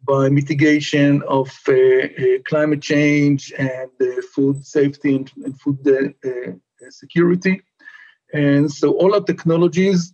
[0.07, 5.77] by mitigation of uh, uh, climate change and uh, food safety and, and food
[6.89, 7.61] security.
[8.33, 10.13] And so all our technologies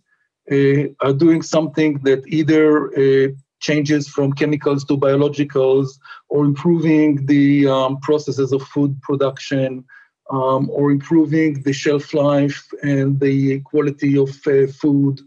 [0.50, 8.52] are doing something that either changes from chemicals to biologicals or improving the um, processes
[8.52, 9.84] of food production
[10.30, 15.20] um, or improving the shelf life and the quality of uh, food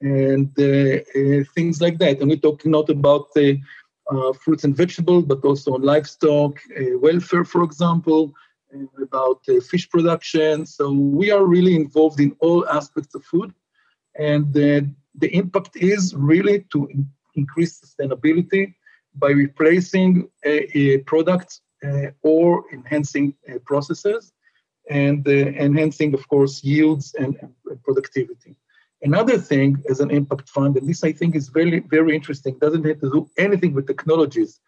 [0.00, 2.20] and uh, uh, things like that.
[2.20, 3.60] And we're talking not about the
[4.10, 8.32] uh, fruits and vegetables, but also on livestock uh, welfare, for example,
[9.02, 10.66] about uh, fish production.
[10.66, 13.52] So we are really involved in all aspects of food.
[14.18, 18.74] And the impact is really to in- increase sustainability
[19.16, 20.28] by replacing
[21.06, 24.32] products uh, or enhancing uh, processes
[24.90, 28.56] and uh, enhancing, of course, yields and, and productivity.
[29.02, 32.86] Another thing as an impact fund, and this I think is very, very interesting, doesn't
[32.86, 34.60] have to do anything with technologies.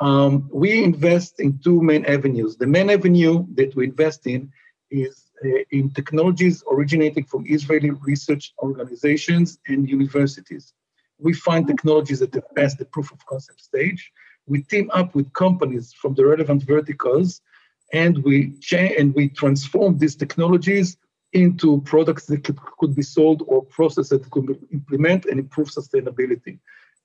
[0.00, 2.56] Um, we invest in two main avenues.
[2.56, 4.50] The main avenue that we invest in
[4.90, 10.72] is uh, in technologies originating from Israeli research organizations and universities.
[11.18, 14.12] We find technologies that have passed the proof of concept stage.
[14.46, 17.40] We team up with companies from the relevant verticals,
[17.92, 20.96] and we cha- and we transform these technologies
[21.32, 25.68] into products that could, could be sold or processes that could be implement and improve
[25.68, 26.58] sustainability.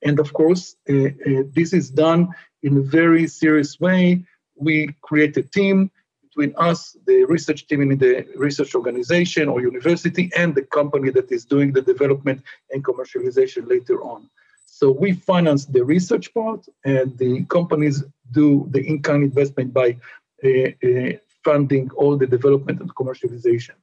[0.04, 2.30] And of course, uh, uh, this is done
[2.64, 4.26] in a very serious way.
[4.56, 5.92] We create a team
[6.32, 11.32] between us, the research team in the research organization or university, and the company that
[11.32, 12.42] is doing the development
[12.72, 14.30] and commercialization later on.
[14.66, 19.98] So we finance the research part, and the companies do the in-kind investment by
[20.44, 21.12] uh, uh
[21.44, 23.76] funding all the development and commercialization.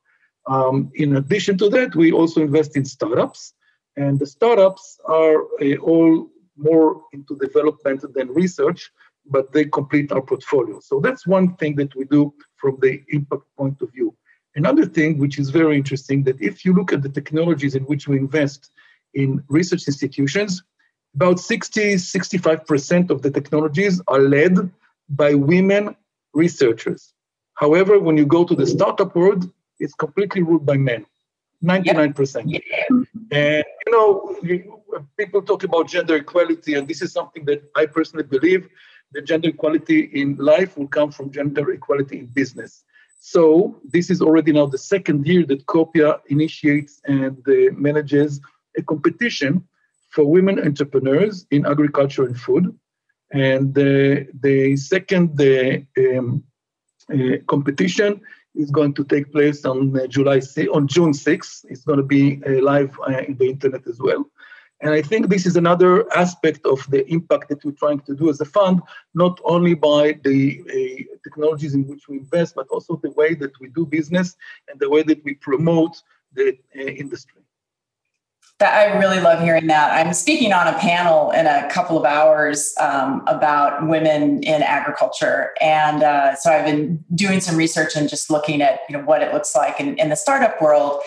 [0.46, 3.54] Um, in addition to that, we also invest in startups,
[3.96, 8.90] and the startups are uh, all more into development than research,
[9.30, 10.80] but they complete our portfolio.
[10.80, 14.14] So that's one thing that we do from the impact point of view.
[14.54, 18.08] Another thing which is very interesting that if you look at the technologies in which
[18.08, 18.70] we invest
[19.14, 20.62] in research institutions,
[21.14, 24.70] about 60, 65% of the technologies are led
[25.08, 25.96] by women
[26.34, 27.14] researchers.
[27.54, 31.06] However, when you go to the startup world, it's completely ruled by men,
[31.64, 32.44] 99%.
[32.46, 32.60] Yeah.
[33.30, 34.36] And, you know,
[35.16, 38.68] people talk about gender equality, and this is something that I personally believe
[39.12, 42.84] that gender equality in life will come from gender equality in business.
[43.20, 48.40] So this is already now the second year that Copia initiates and uh, manages
[48.76, 49.66] a competition
[50.10, 52.78] for women entrepreneurs in agriculture and food.
[53.32, 56.44] And uh, the second uh, um,
[57.12, 58.20] uh, competition
[58.54, 60.40] is going to take place on uh, July
[60.72, 61.64] on June 6th.
[61.68, 62.96] It's going to be uh, live
[63.26, 64.24] in the internet as well.
[64.80, 68.30] And I think this is another aspect of the impact that we're trying to do
[68.30, 68.80] as a fund,
[69.14, 73.58] not only by the uh, technologies in which we invest, but also the way that
[73.60, 74.36] we do business
[74.68, 76.00] and the way that we promote
[76.32, 77.42] the uh, industry.
[78.60, 79.92] That I really love hearing that.
[79.92, 85.54] I'm speaking on a panel in a couple of hours um, about women in agriculture,
[85.60, 89.22] and uh, so I've been doing some research and just looking at you know what
[89.22, 91.02] it looks like in, in the startup world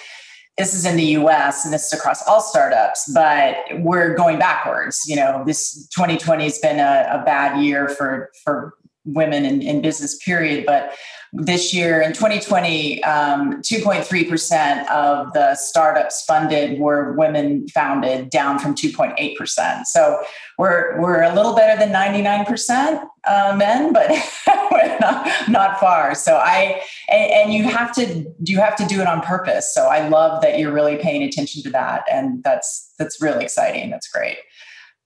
[0.62, 5.02] this is in the US and this is across all startups, but we're going backwards.
[5.08, 9.82] You know, this 2020 has been a, a bad year for, for women in, in
[9.82, 10.68] business, period.
[10.68, 10.94] But
[11.34, 18.76] this year in 2020, um, 2.3% of the startups funded were women founded, down from
[18.76, 19.86] 2.8%.
[19.86, 20.22] So
[20.58, 24.10] we're, we're a little better than 99% uh, men, but
[25.00, 26.16] not, not far.
[26.16, 29.74] So I, and, and you have to, you have to do it on purpose.
[29.74, 32.04] So I love that you're really paying attention to that.
[32.12, 33.90] And that's, that's really exciting.
[33.90, 34.38] That's great.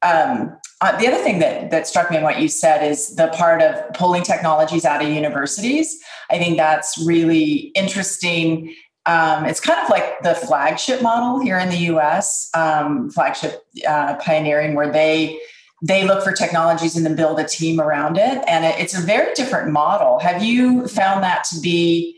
[0.05, 3.27] Um, uh, the other thing that that struck me in what you said is the
[3.29, 5.97] part of pulling technologies out of universities.
[6.29, 8.75] I think that's really interesting.
[9.05, 12.49] Um, it's kind of like the flagship model here in the U.S.
[12.53, 15.39] Um, flagship uh, pioneering, where they
[15.81, 19.01] they look for technologies and then build a team around it, and it, it's a
[19.01, 20.19] very different model.
[20.19, 22.17] Have you found that to be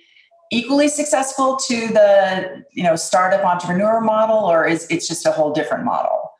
[0.52, 5.54] equally successful to the you know startup entrepreneur model, or is it's just a whole
[5.54, 6.32] different model?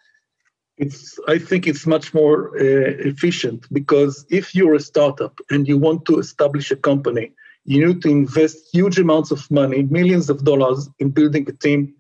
[0.78, 5.78] It's i think it's much more uh, efficient because if you're a startup and you
[5.78, 7.32] want to establish a company
[7.66, 11.94] you need to invest huge amounts of money millions of dollars in building a team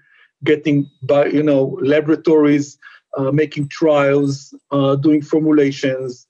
[0.43, 2.77] getting by you know laboratories
[3.17, 6.27] uh, making trials uh, doing formulations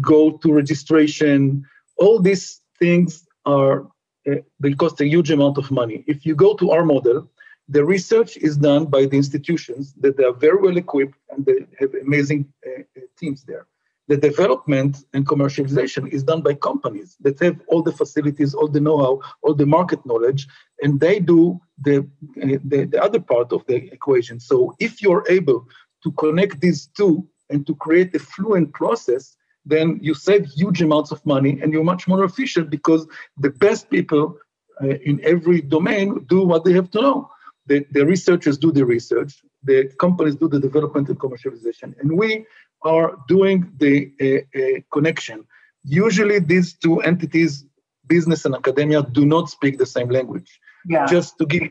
[0.00, 1.64] go to registration.
[1.98, 3.86] All these things are
[4.30, 6.04] uh, they cost a huge amount of money.
[6.06, 7.28] If you go to our model
[7.70, 11.58] the research is done by the institutions that they are very well equipped and they
[11.78, 13.66] have amazing uh, uh, teams there.
[14.08, 18.80] The development and commercialization is done by companies that have all the facilities, all the
[18.80, 20.48] know-how, all the market knowledge,
[20.82, 21.98] and they do the,
[22.42, 24.40] uh, the, the other part of the equation.
[24.40, 25.68] So if you're able
[26.02, 31.12] to connect these two and to create a fluent process, then you save huge amounts
[31.12, 33.06] of money and you're much more efficient because
[33.38, 34.36] the best people
[34.82, 37.30] uh, in every domain do what they have to know
[37.70, 42.44] the, the researchers do the research, the companies do the development and commercialization, and we
[42.82, 45.46] are doing the uh, uh, connection.
[45.84, 47.64] Usually, these two entities,
[48.08, 50.50] business and academia, do not speak the same language.
[50.84, 51.06] Yeah.
[51.06, 51.70] Just to give a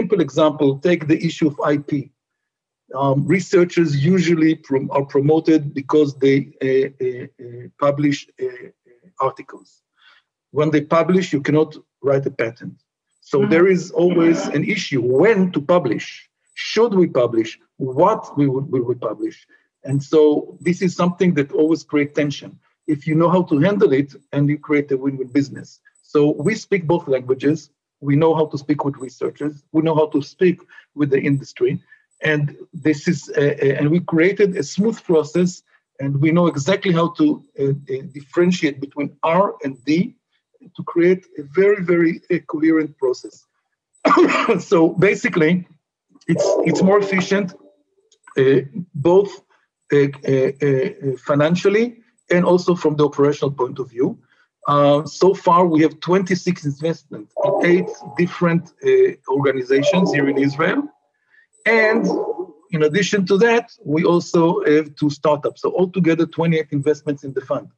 [0.00, 2.10] simple example, take the issue of IP.
[3.00, 6.38] Um, researchers usually prom- are promoted because they
[6.68, 7.26] uh,
[7.78, 8.26] publish
[9.20, 9.82] articles.
[10.50, 12.82] When they publish, you cannot write a patent.
[13.26, 13.50] So mm-hmm.
[13.50, 16.06] there is always an issue when to publish.
[16.54, 17.58] Should we publish?
[17.78, 19.36] What we would, will we publish?
[19.82, 22.56] And so this is something that always creates tension.
[22.86, 25.80] If you know how to handle it and you create a win-win business.
[26.02, 27.70] So we speak both languages.
[28.00, 29.64] We know how to speak with researchers.
[29.72, 30.60] We know how to speak
[30.94, 31.82] with the industry.
[32.22, 35.64] And this is, uh, and we created a smooth process
[35.98, 40.14] and we know exactly how to uh, uh, differentiate between R and D
[40.76, 43.44] to create a very, very uh, coherent process.
[44.60, 45.66] so basically,
[46.26, 47.54] it's it's more efficient,
[48.38, 48.60] uh,
[48.94, 49.30] both
[49.92, 51.98] uh, uh, uh financially
[52.30, 54.18] and also from the operational point of view.
[55.06, 58.72] So far, we have 26 investments in eight different
[59.28, 60.82] organizations here in Israel,
[61.64, 62.04] and
[62.70, 65.62] in addition to that, we also have two startups.
[65.62, 67.68] So altogether, 28 investments in the fund.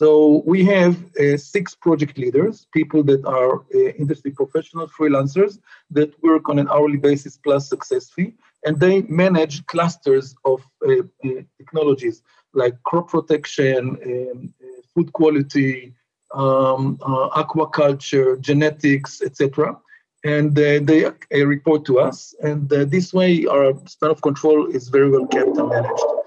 [0.00, 5.58] So we have uh, six project leaders, people that are uh, industry professional freelancers
[5.90, 8.34] that work on an hourly basis plus success fee,
[8.64, 12.22] and they manage clusters of uh, uh technologies
[12.54, 15.92] like crop protection, um, uh, food quality,
[16.32, 19.76] um, uh, aquaculture, genetics, etc.
[20.22, 25.26] And they report to us, and this way our span of control is very well
[25.26, 26.17] kept and managed.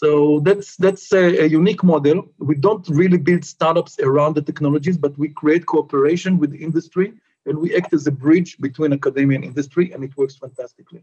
[0.00, 2.28] So that's that's a, a, unique model.
[2.36, 7.14] We don't really build startups around the technologies, but we create cooperation with industry
[7.46, 11.02] and we act as a bridge between academia and industry, and it works fantastically.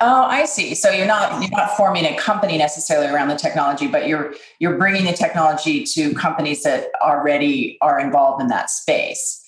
[0.00, 0.74] Oh, I see.
[0.74, 4.78] So you're not you're not forming a company necessarily around the technology, but you're you're
[4.78, 9.41] bringing the technology to companies that already are involved in that space.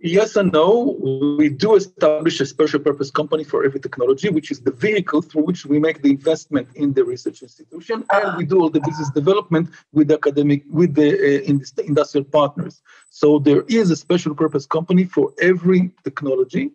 [0.00, 0.96] Yes and no.
[1.38, 5.42] We do establish a special purpose company for every technology, which is the vehicle through
[5.42, 9.10] which we make the investment in the research institution, and we do all the business
[9.10, 12.80] development with the academic, with the uh, industrial partners.
[13.10, 16.70] So there is a special purpose company for every technology,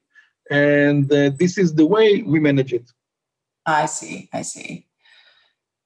[0.51, 2.91] and uh, this is the way we manage it.
[3.65, 4.29] I see.
[4.33, 4.85] I see.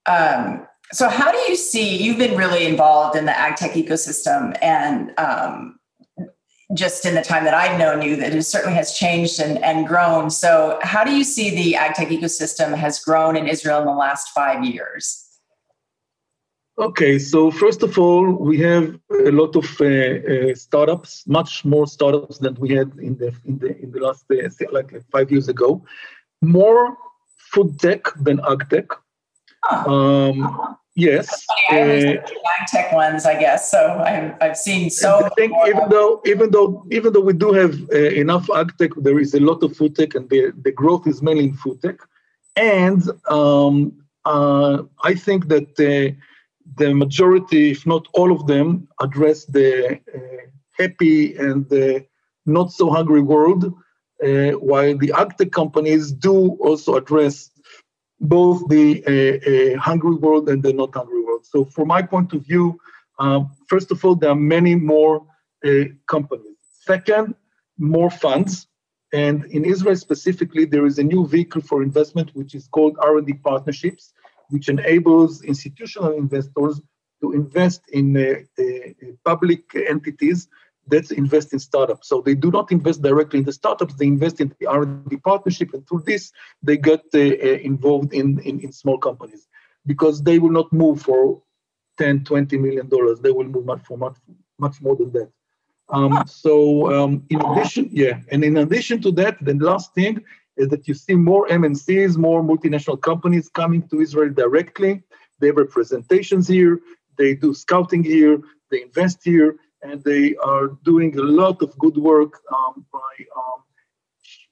[0.07, 4.57] um, so how do you see you've been really involved in the ag tech ecosystem
[4.61, 5.76] and um,
[6.73, 9.87] just in the time that I've known you, that it certainly has changed and, and
[9.87, 10.29] grown.
[10.29, 13.93] So, how do you see the ag tech ecosystem has grown in Israel in the
[13.93, 15.23] last five years?
[16.79, 21.87] Okay, so first of all, we have a lot of uh, uh, startups, much more
[21.87, 25.47] startups than we had in the in the in the last uh, like five years
[25.47, 25.83] ago.
[26.41, 26.95] More
[27.51, 28.85] food tech than ag tech.
[29.63, 29.91] Huh.
[29.91, 31.45] Um, Yes.
[31.69, 33.69] I uh, tech ones, I guess.
[33.69, 35.23] So I've, I've seen so.
[35.23, 38.91] I think even though even though even though we do have uh, enough ag tech,
[38.97, 41.79] there is a lot of food tech, and the, the growth is mainly in food
[41.83, 41.97] tech.
[42.55, 43.93] And um,
[44.25, 46.17] uh, I think that uh,
[46.77, 50.43] the majority, if not all of them, address the uh,
[50.79, 51.65] happy and
[52.47, 53.71] not so hungry world,
[54.23, 57.51] uh, while the ag tech companies do also address
[58.19, 61.45] both the uh, uh, hungry world and the not hungry world.
[61.45, 62.79] So, from my point of view,
[63.19, 65.25] um, first of all, there are many more
[65.65, 66.57] uh, companies.
[66.85, 67.35] Second,
[67.77, 68.67] more funds.
[69.13, 73.33] And in Israel specifically, there is a new vehicle for investment, which is called R&D
[73.35, 74.13] partnerships,
[74.49, 76.81] which enables institutional investors
[77.21, 78.63] to invest in uh, uh,
[79.23, 80.47] public entities
[80.87, 82.07] that invest in startups.
[82.07, 85.73] So they do not invest directly in the startups; they invest in the R&D partnership,
[85.73, 86.31] and through this,
[86.63, 89.47] they get uh, uh, involved in, in, in small companies
[89.85, 91.41] because they will not move for
[91.97, 93.19] 10, 20 million dollars.
[93.19, 94.17] They will move much for much
[94.59, 95.29] much more than that.
[95.89, 100.23] Um, so um, in addition, yeah, and in addition to that, the last thing
[100.57, 105.03] is that you see more MNCs, more multinational companies coming to Israel directly.
[105.39, 106.79] They have representations here.
[107.17, 108.41] They do scouting here.
[108.69, 113.63] They invest here and they are doing a lot of good work um, by um,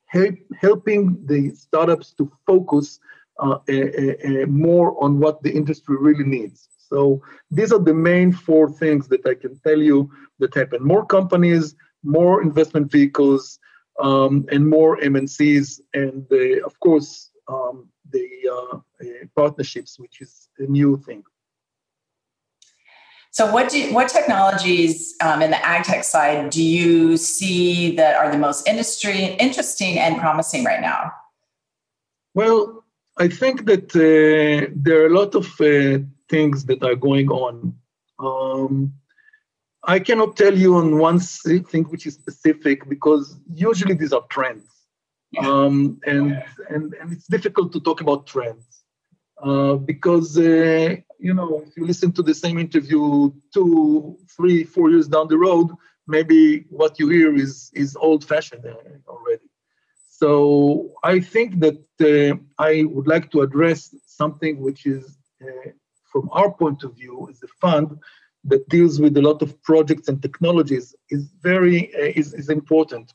[0.07, 2.99] help, helping the startups to focus
[3.39, 6.69] uh, a, a, more on what the industry really needs.
[6.77, 7.21] So
[7.51, 10.09] these are the main four things that I can tell you
[10.39, 13.59] that happen: more companies, more investment vehicles,
[13.99, 16.25] um, and more MNCs, and
[16.63, 18.77] of course um, the uh,
[19.35, 21.23] partnerships, which is a new thing.
[23.35, 28.15] So, what do what technologies um, in the ag tech side do you see that
[28.15, 31.11] are the most industry interesting and promising right now?
[32.33, 32.85] Well,
[33.17, 37.75] I think that uh, there are a lot of uh, things that are going on.
[38.19, 38.93] Um,
[39.83, 44.69] I cannot tell you on one thing which is specific because usually these are trends,
[45.31, 45.45] yeah.
[45.45, 46.47] um, and, yeah.
[46.69, 48.65] and and it's difficult to talk about trends
[49.43, 54.89] uh, because uh, you know, if you listen to the same interview two, three, four
[54.89, 55.69] years down the road,
[56.07, 58.65] maybe what you hear is is old-fashioned
[59.07, 59.49] already.
[60.07, 65.71] So I think that uh, I would like to address something which is, uh,
[66.11, 67.99] from our point of view, as a fund
[68.45, 73.13] that deals with a lot of projects and technologies, is very uh, is, is important.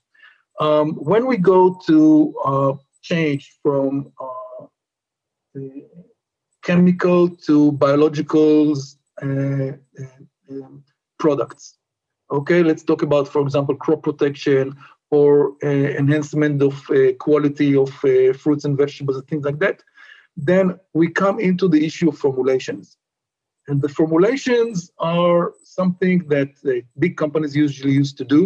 [0.59, 4.67] Um, when we go to uh, change from uh,
[6.71, 8.97] chemical to biologicals
[9.27, 10.69] uh, uh,
[11.19, 11.65] products.
[12.31, 14.65] Okay, let's talk about, for example, crop protection
[15.11, 15.31] or
[15.65, 19.83] uh, enhancement of uh, quality of uh, fruits and vegetables and things like that.
[20.37, 22.97] Then we come into the issue of formulations.
[23.67, 26.51] And the formulations are something that
[27.03, 28.43] big companies usually used to do.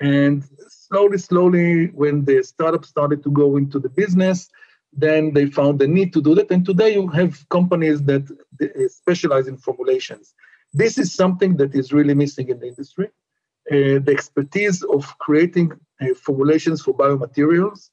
[0.00, 4.38] And slowly, slowly, when the startups started to go into the business,
[4.92, 6.50] then they found the need to do that.
[6.50, 8.24] And today you have companies that
[8.88, 10.34] specialize in formulations.
[10.72, 13.08] This is something that is really missing in the industry.
[13.70, 17.90] Uh, the expertise of creating uh, formulations for biomaterials,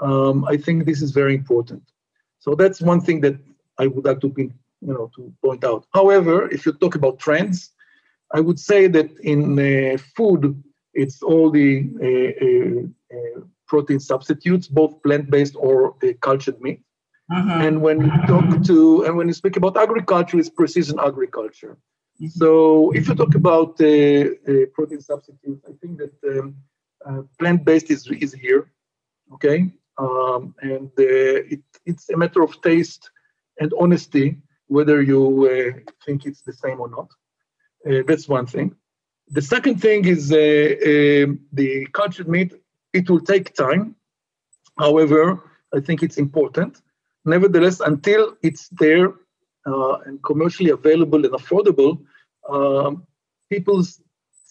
[0.00, 1.82] um, I think this is very important.
[2.40, 3.36] So that's one thing that
[3.78, 4.44] I would like to be,
[4.80, 5.86] you know, to point out.
[5.94, 7.70] However, if you talk about trends,
[8.34, 14.68] I would say that in uh, food, it's all the uh, uh, uh, protein substitutes,
[14.68, 16.80] both plant-based or uh, cultured meat.
[17.30, 17.60] Mm-hmm.
[17.66, 21.78] And when you talk to and when you speak about agriculture, it's precision agriculture.
[22.20, 22.26] Mm-hmm.
[22.28, 26.56] So if you talk about uh, uh, protein substitutes, I think that um,
[27.06, 28.70] uh, plant-based is is here,
[29.34, 33.10] okay, um, and uh, it, it's a matter of taste
[33.60, 37.08] and honesty whether you uh, think it's the same or not.
[38.08, 38.74] that's one thing.
[39.28, 42.50] The second thing is um, the cultured meat
[42.94, 43.94] it will take time.
[44.78, 45.22] However,
[45.76, 46.80] I think it's important.
[47.24, 49.08] Nevertheless, until it's there
[49.66, 51.92] uh, and commercially available and affordable,
[52.48, 53.06] um,
[53.50, 53.82] people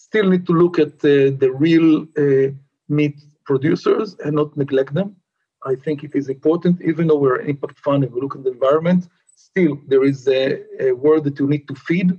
[0.06, 2.52] still need to look at the, the real uh,
[2.88, 5.16] meat producers and not neglect them.
[5.64, 8.44] I think it is important, even though we're an impact fund and we look at
[8.44, 12.10] the environment, still there is a, a world that you need to feed,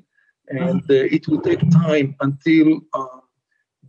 [0.47, 3.21] and uh, it will take time until um,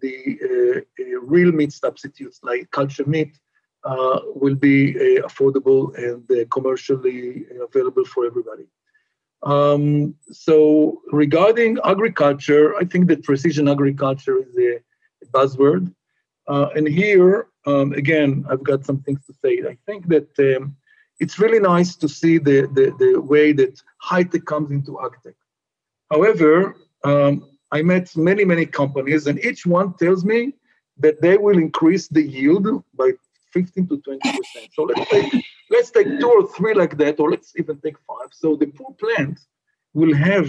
[0.00, 0.16] the
[0.48, 3.38] uh, uh, real meat substitutes like culture meat
[3.84, 4.94] uh, will be
[5.28, 8.66] affordable and commercially available for everybody.
[9.42, 14.80] Um, so regarding agriculture, I think that precision agriculture is a,
[15.32, 15.92] buzzword.
[16.46, 19.60] Uh, and here, um, again, I've got some things to say.
[19.68, 20.76] I think that um,
[21.18, 25.34] it's really nice to see the, the, the way that high tech comes into agtech.
[26.10, 30.40] However, um, I met many, many companies, and each one tells me
[31.04, 33.08] that they will increase the yield by
[33.52, 34.68] 15 to 20 percent.
[34.76, 35.30] So let's take
[35.74, 38.30] let's take two or three like that, or let's even take five.
[38.32, 39.36] So the poor plant
[39.92, 40.48] will have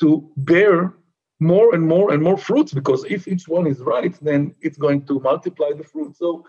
[0.00, 0.94] to bear
[1.40, 5.00] more and more and more fruits because if each one is right, then it's going
[5.08, 6.16] to multiply the fruit.
[6.16, 6.46] So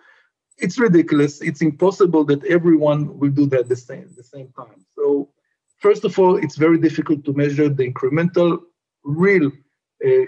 [0.64, 1.41] it's ridiculous.
[1.41, 4.80] It's impossible that everyone will do that the same the same time.
[4.97, 5.03] So
[5.86, 8.49] first of all, it's very difficult to measure the incremental
[9.03, 9.51] real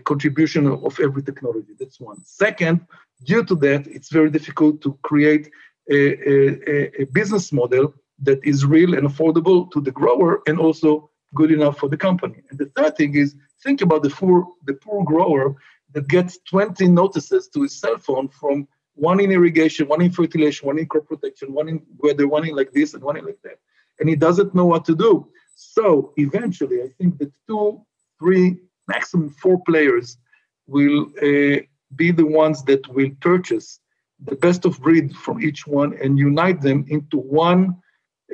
[0.05, 1.73] contribution of every technology.
[1.79, 2.23] That's one.
[2.23, 2.85] Second,
[3.23, 5.51] due to that, it's very difficult to create
[5.91, 5.99] a,
[6.31, 11.51] a, a, business model that is real and affordable to the grower and also good
[11.51, 12.41] enough for the company.
[12.49, 15.55] And the third thing is think about the poor, the poor grower
[15.93, 20.67] that gets 20 notices to his cell phone from one in irrigation, one in fertilization,
[20.67, 23.41] one in crop protection, one in weather, one in like this and one in like
[23.43, 23.59] that.
[23.99, 25.27] And he doesn't know what to do.
[25.55, 27.81] So eventually, I think that two,
[28.19, 28.57] three,
[28.87, 30.17] maximum four players
[30.67, 31.59] will uh,
[31.95, 33.79] be the ones that will purchase
[34.23, 37.75] the best of breed from each one and unite them into one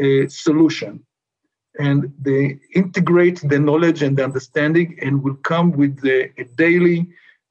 [0.02, 1.04] uh, solution.
[1.80, 7.08] And they integrate the knowledge and the understanding and will come with a, a daily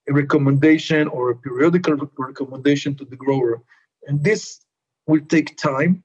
[0.09, 3.63] recommendation or a periodical recommendation to the grower.
[4.07, 4.61] And this
[5.07, 6.03] will take time.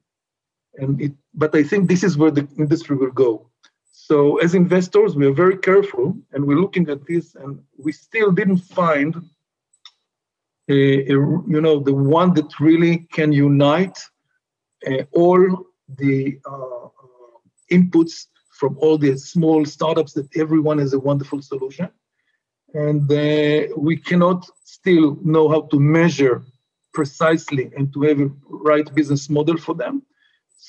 [0.75, 3.49] And it, but I think this is where the industry will go.
[3.97, 8.31] So as investors, we are very careful and we're looking at this and we still
[8.31, 9.15] didn't find
[10.69, 11.15] a, a
[11.53, 13.97] you know the one that really can unite
[14.85, 15.65] uh, all
[15.97, 16.89] the uh, uh,
[17.71, 18.25] inputs
[18.59, 21.89] from all the small startups that everyone has a wonderful solution.
[22.73, 26.43] And uh, we cannot still know how to measure
[26.93, 30.03] precisely and to have a right business model for them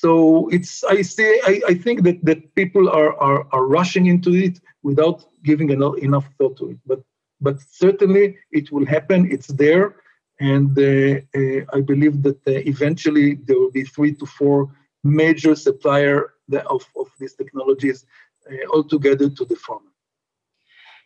[0.01, 4.31] so it's I say I, I think that, that people are, are are rushing into
[4.35, 6.79] it without giving enough, enough thought to it.
[6.85, 7.01] But
[7.41, 9.19] but certainly it will happen.
[9.35, 9.95] It's there,
[10.39, 14.69] and uh, uh, I believe that uh, eventually there will be three to four
[15.03, 16.33] major supplier
[16.75, 18.05] of, of these technologies
[18.51, 19.93] uh, altogether to the farmer.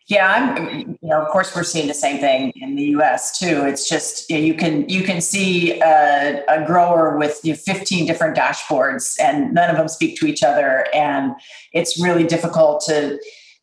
[0.07, 0.97] Yeah, I'm.
[1.01, 3.37] You know, of course, we're seeing the same thing in the U.S.
[3.37, 3.65] too.
[3.65, 7.57] It's just you, know, you can you can see a, a grower with you know,
[7.57, 11.33] 15 different dashboards, and none of them speak to each other, and
[11.71, 13.19] it's really difficult to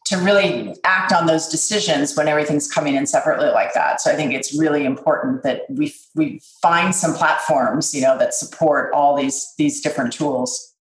[0.09, 4.01] to really act on those decisions when everything's coming in separately like that.
[4.01, 8.33] So I think it's really important that we we find some platforms, you know, that
[8.33, 10.75] support all these these different tools.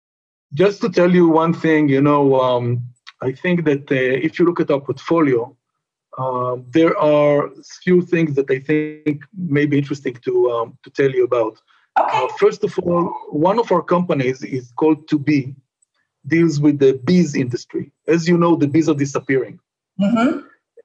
[0.53, 2.39] Just to tell you one thing, you know.
[2.39, 2.83] Um,
[3.21, 3.95] I think that uh,
[4.27, 5.55] if you look at our portfolio,
[6.17, 7.49] uh, there are
[7.83, 11.61] few things that I think may be interesting to um, to tell you about.
[11.99, 12.25] Okay.
[12.25, 15.55] Uh, first of all, one of our companies is called 2B,
[16.27, 17.91] deals with the bees industry.
[18.07, 19.59] As you know, the bees are disappearing.
[19.99, 20.39] Mm-hmm.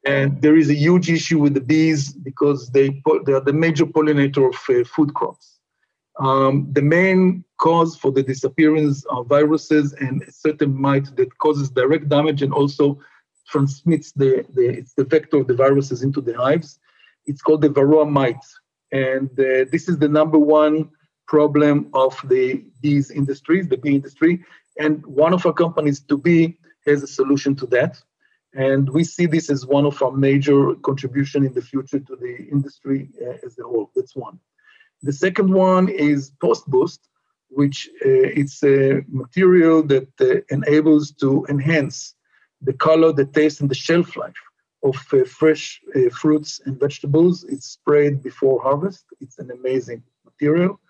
[0.05, 3.87] And there is a huge issue with the bees because they, they are the major
[3.87, 5.61] pollinator of uh, food crops.
[6.19, 11.71] Um, the main cause for the disappearance of viruses and a certain mite that causes
[11.71, 12.99] direct damage and also
[13.49, 16.81] transmits the, the, the vector of the viruses into the hives.
[17.27, 18.45] It's called the Varroa mite.
[18.91, 20.91] And uh, this is the number one
[21.29, 24.45] problem of the bees industries, the bee industry.
[24.79, 26.57] And one of our companies, 2B,
[26.87, 27.97] has a solution to that.
[28.55, 32.35] And we see this as one of our major contribution in the future to the
[32.51, 33.93] industry uh, as a whole.
[33.95, 34.41] That's one.
[35.03, 37.09] The second one is Post Boost,
[37.55, 42.15] which uh, it's a material that uh, enables to enhance
[42.61, 44.43] the color, the taste, and the shelf life
[44.83, 47.45] of uh, fresh uh, fruits and vegetables.
[47.45, 49.05] It's sprayed before harvest.
[49.21, 50.81] It's an amazing material.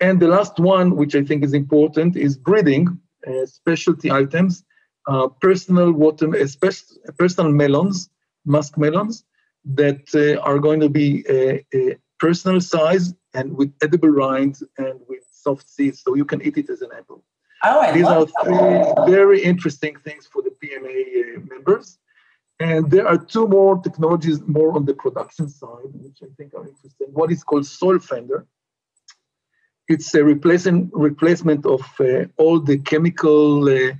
[0.00, 4.64] And the last one, which I think is important, is breeding uh, specialty items,
[5.06, 6.28] uh, personal water,
[7.18, 8.10] personal melons,
[8.44, 9.24] musk melons,
[9.64, 11.24] that are going to be
[12.18, 16.70] personal size and with edible rinds and with soft seeds, so you can eat it
[16.70, 17.22] as an apple.
[17.64, 19.04] Oh, I These are three that.
[19.08, 21.98] very interesting things for the PMA uh, members.
[22.58, 26.66] And there are two more technologies more on the production side, which I think are
[26.66, 27.08] interesting.
[27.12, 28.46] What is called Soil Fender.
[29.88, 33.92] It's a replacement replacement of uh, all the chemical uh,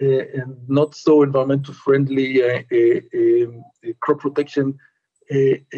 [0.00, 3.62] and not so environmental friendly um,
[4.00, 4.78] crop protection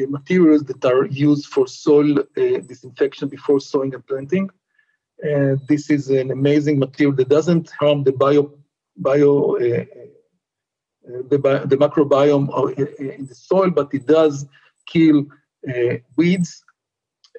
[0.09, 2.23] materials that are used for soil
[2.71, 4.49] disinfection before sowing and planting.
[5.23, 8.53] And this is an amazing material that doesn't harm the bio,
[8.97, 9.85] bio uh,
[11.29, 12.49] the, the microbiome
[12.99, 14.47] in the soil, but it does
[14.87, 15.27] kill
[15.68, 16.64] uh, weeds,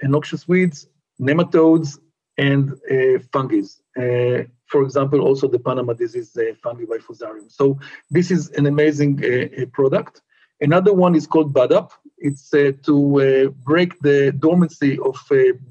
[0.03, 0.87] noxious weeds,
[1.19, 1.99] nematodes,
[2.37, 3.61] and uh, fungi.
[3.97, 7.51] Uh, for example, also the Panama disease uh, fungi by Fusarium.
[7.51, 7.77] So
[8.09, 10.21] this is an amazing uh, product.
[10.61, 11.91] Another one is called BudUp.
[12.17, 15.17] It's uh, to uh, break the dormancy of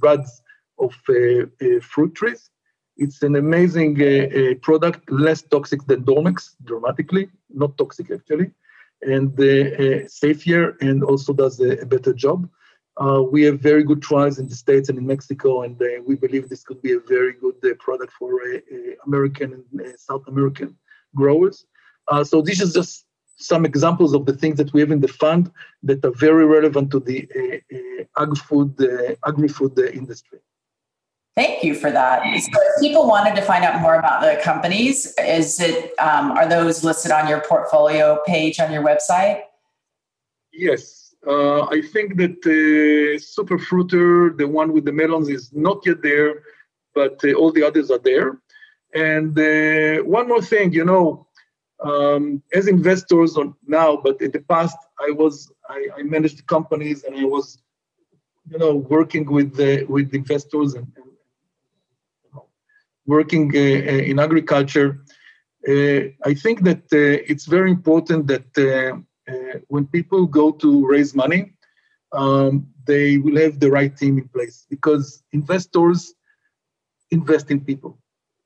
[0.00, 0.42] buds
[0.80, 2.50] of uh, uh, fruit trees.
[2.96, 8.50] It's an amazing uh, product, less toxic than Dormex, dramatically, not toxic actually,
[9.02, 9.30] and
[10.10, 12.48] safer and also does a, a better job.
[12.96, 16.16] Uh, we have very good trials in the States and in Mexico, and uh, we
[16.16, 18.30] believe this could be a very good uh, product for
[19.06, 20.76] American and South American
[21.14, 21.64] growers.
[22.24, 23.06] so this is just
[23.36, 25.50] some examples of the things that we have in the fund
[25.82, 27.18] that are very relevant to the
[28.18, 28.72] agri-food,
[29.26, 30.40] agri-food industry.
[31.36, 32.22] Thank you for that.
[32.22, 36.48] So if people wanted to find out more about the companies, is it um, are
[36.48, 39.42] those listed on your portfolio page on your website?
[40.52, 46.02] Yes, uh, I think that uh, Superfruiter, the one with the melons, is not yet
[46.02, 46.42] there,
[46.94, 48.38] but uh, all the others are there.
[48.94, 51.28] And uh, one more thing, you know,
[51.82, 57.16] um, as investors now, but in the past, I was I, I managed companies and
[57.16, 57.58] I was,
[58.50, 61.09] you know, working with the, with investors and, and
[63.16, 64.90] working uh, uh, in agriculture.
[66.30, 66.82] I think that
[67.32, 68.48] it's very important that
[69.30, 71.42] uh, when people go to raise money,
[72.12, 76.14] um, they will have the right team in place because investors
[77.10, 77.98] invest in people.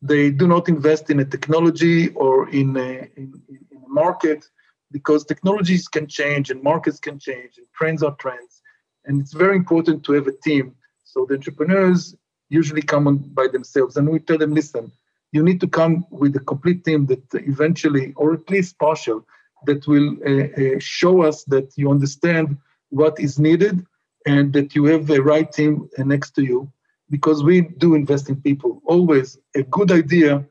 [0.03, 3.27] They do not invest in a technology or in a, in,
[3.73, 4.45] in a market
[4.91, 8.61] because technologies can change and markets can change and trends are trends.
[9.07, 10.75] And it's very important to have a team.
[11.05, 12.15] So the entrepreneurs
[12.61, 14.85] usually come on by themselves and we tell them, listen,
[15.33, 17.25] you need to come with a complete team that
[17.55, 19.19] eventually, or at least partial,
[19.67, 22.47] that will uh, uh, show us that you understand
[22.91, 23.85] what is needed
[24.27, 26.71] and that you have the right team next to you.
[27.11, 28.81] Because we do invest in people.
[28.95, 30.45] Always a good idea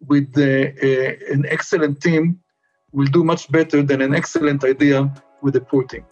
[0.00, 2.22] with uh, an excellent team
[2.92, 4.98] will do much better than an excellent idea
[5.42, 6.04] with a poor team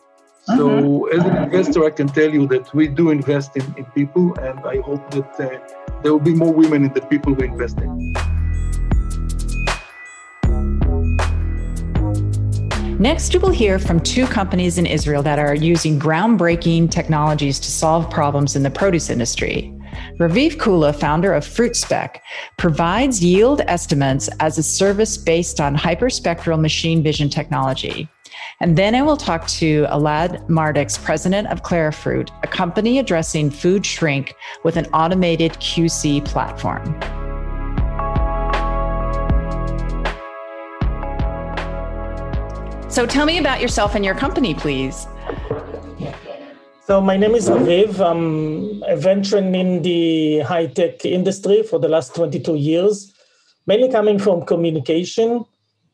[0.44, 1.18] so mm-hmm.
[1.18, 4.58] as an investor i can tell you that we do invest in, in people and
[4.60, 8.12] i hope that uh, there will be more women in the people we invest in
[12.98, 17.68] Next, you will hear from two companies in Israel that are using groundbreaking technologies to
[17.68, 19.76] solve problems in the produce industry.
[20.20, 22.18] Raviv Kula, founder of FruitSpec,
[22.58, 28.08] provides yield estimates as a service based on hyperspectral machine vision technology.
[28.60, 33.84] And then I will talk to Elad Mardix, president of Clarifruit, a company addressing food
[33.84, 34.34] shrink
[34.64, 36.98] with an automated QC platform.
[42.88, 45.06] So tell me about yourself and your company, please.
[46.84, 48.00] So my name is Raviv.
[48.00, 53.14] I'm a veteran in the high-tech industry for the last 22 years,
[53.66, 55.46] mainly coming from communication,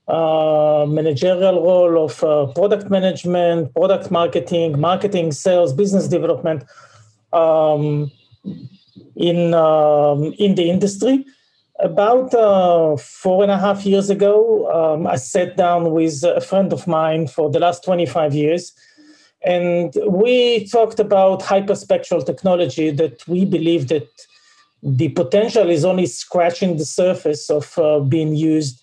[0.08, 6.64] uh, managerial role of uh, product management, product marketing, marketing, sales, business development
[7.32, 8.10] um,
[9.16, 11.24] in um, in the industry.
[11.80, 16.72] About uh, four and a half years ago, um, I sat down with a friend
[16.72, 18.72] of mine for the last 25 years,
[19.44, 24.08] and we talked about hyperspectral technology that we believe that
[24.82, 28.82] the potential is only scratching the surface of uh, being used.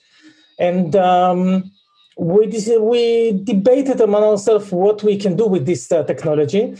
[0.59, 1.71] And um,
[2.17, 2.47] we,
[2.79, 6.75] we debated among ourselves what we can do with this uh, technology.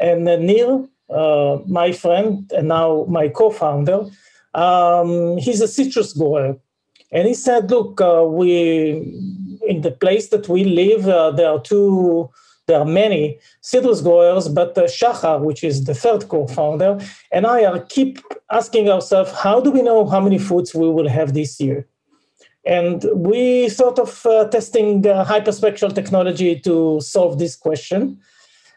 [0.00, 4.06] And uh, Nir, uh, my friend and now my co-founder,
[4.54, 6.56] um, he's a citrus grower.
[7.10, 9.02] And he said, look, uh, we
[9.66, 12.28] in the place that we live, uh, there are two,
[12.66, 16.98] there are many citrus growers, but uh, Shachar, which is the third co-founder,
[17.32, 18.20] and I are keep
[18.50, 21.86] asking ourselves, how do we know how many fruits we will have this year?
[22.68, 28.20] And we thought of uh, testing uh, hyperspectral technology to solve this question.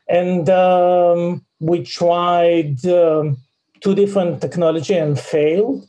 [0.08, 3.38] And um, we tried um,
[3.82, 5.86] two different technology and failed.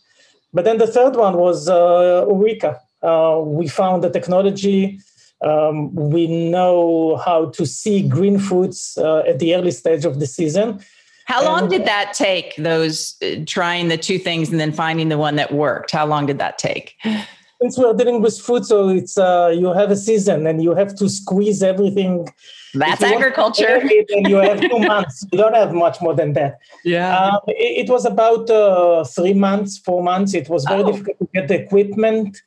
[0.53, 2.81] But then the third one was uh, Eureka.
[3.03, 4.99] Uh, we found the technology.
[5.41, 10.27] Um, we know how to see green fruits uh, at the early stage of the
[10.27, 10.81] season.
[11.27, 12.57] How long did that take?
[12.57, 15.93] Those uh, trying the two things and then finding the one that worked.
[15.93, 16.97] How long did that take?
[17.63, 20.95] Since we're dealing with food, so it's uh, you have a season and you have
[20.97, 22.29] to squeeze everything.
[22.75, 23.81] That's agriculture.
[24.11, 25.25] And you have two months.
[25.31, 26.59] You don't have much more than that.
[26.85, 27.17] Yeah.
[27.17, 30.35] Um, it, it, was about uh, three months, four months.
[30.35, 30.91] It was very oh.
[30.91, 32.39] difficult to get the equipment.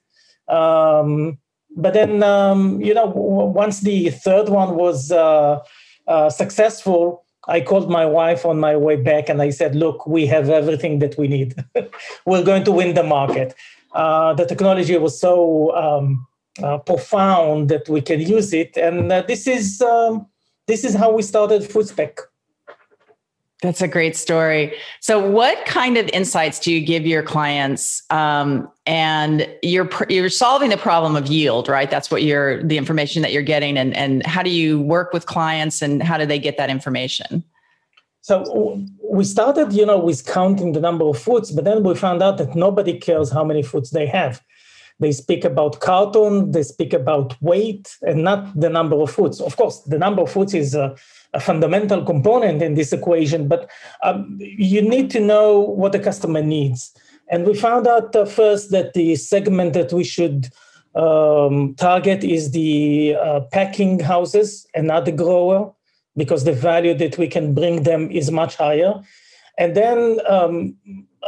[0.47, 1.37] Um,
[1.77, 5.59] but then, um, you know, once the third one was uh,
[6.07, 10.25] uh, successful, I called my wife on my way back and I said, look, we
[10.25, 11.55] have everything that we need.
[12.25, 13.53] We're going to win the market.
[13.95, 16.27] Uh, the technology was so um,
[16.61, 18.75] uh, profound that we can use it.
[18.77, 20.27] And uh, this is um,
[20.67, 22.19] this is how we started FruitSpec.
[23.61, 24.73] That's a great story.
[24.99, 28.03] So, what kind of insights do you give your clients?
[28.09, 31.89] Um, and you're you're solving the problem of yield, right?
[31.89, 35.25] That's what you're the information that you're getting, and and how do you work with
[35.25, 37.43] clients, and how do they get that information?
[38.25, 42.23] So we started, you know, with counting the number of foods, but then we found
[42.23, 44.41] out that nobody cares how many foods they have.
[44.99, 49.39] They speak about carton, they speak about weight, and not the number of foods.
[49.39, 50.95] Of course, the number of foods is a,
[51.35, 53.69] a fundamental component in this equation, but
[54.01, 56.97] um, you need to know what the customer needs.
[57.29, 60.49] And we found out uh, first that the segment that we should
[60.95, 65.75] um, target is the uh, packing houses and not the grower,
[66.17, 69.01] because the value that we can bring them is much higher.
[69.57, 70.75] And then um,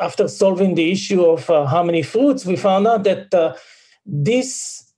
[0.01, 3.55] after solving the issue of uh, how many fruits, we found out that uh,
[4.05, 4.91] this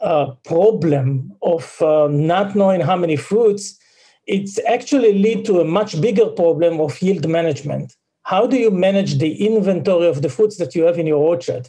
[0.00, 3.78] uh, problem of uh, not knowing how many fruits,
[4.26, 7.96] it's actually lead to a much bigger problem of yield management.
[8.22, 11.68] How do you manage the inventory of the fruits that you have in your orchard?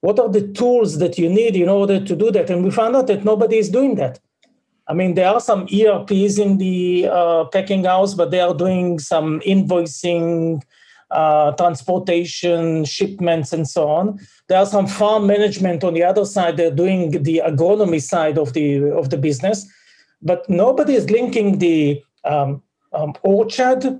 [0.00, 2.50] What are the tools that you need in order to do that?
[2.50, 4.18] And we found out that nobody is doing that.
[4.92, 8.98] I mean, there are some ERPs in the uh, packing house, but they are doing
[8.98, 10.60] some invoicing,
[11.10, 14.20] uh, transportation, shipments, and so on.
[14.48, 16.58] There are some farm management on the other side.
[16.58, 19.66] They're doing the agronomy side of the of the business,
[20.20, 22.62] but nobody is linking the um,
[22.92, 23.98] um, orchard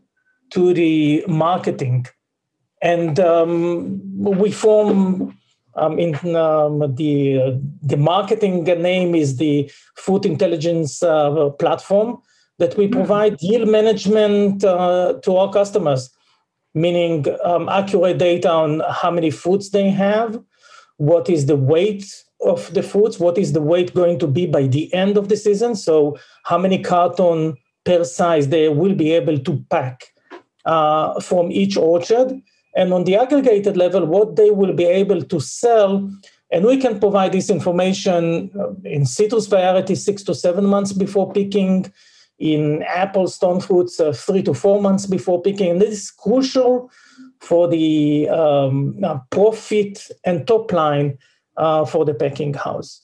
[0.51, 2.05] to the marketing.
[2.83, 5.39] And um, we form
[5.75, 7.51] um, in um, the uh,
[7.83, 12.19] the marketing name is the Food Intelligence uh, platform
[12.59, 16.11] that we provide yield management uh, to our customers
[16.75, 20.41] meaning um, accurate data on how many foods they have,
[20.97, 22.05] what is the weight
[22.41, 25.37] of the foods, what is the weight going to be by the end of the
[25.37, 25.75] season.
[25.75, 30.05] So, how many carton per size they will be able to pack
[30.65, 32.41] uh, from each orchard.
[32.75, 36.11] And on the aggregated level, what they will be able to sell.
[36.51, 41.33] And we can provide this information uh, in citrus variety six to seven months before
[41.33, 41.93] picking,
[42.39, 45.71] in apple stone fruits uh, three to four months before picking.
[45.71, 46.91] And this is crucial
[47.41, 51.19] for the um, uh, profit and top line
[51.57, 53.01] uh, for the packing house.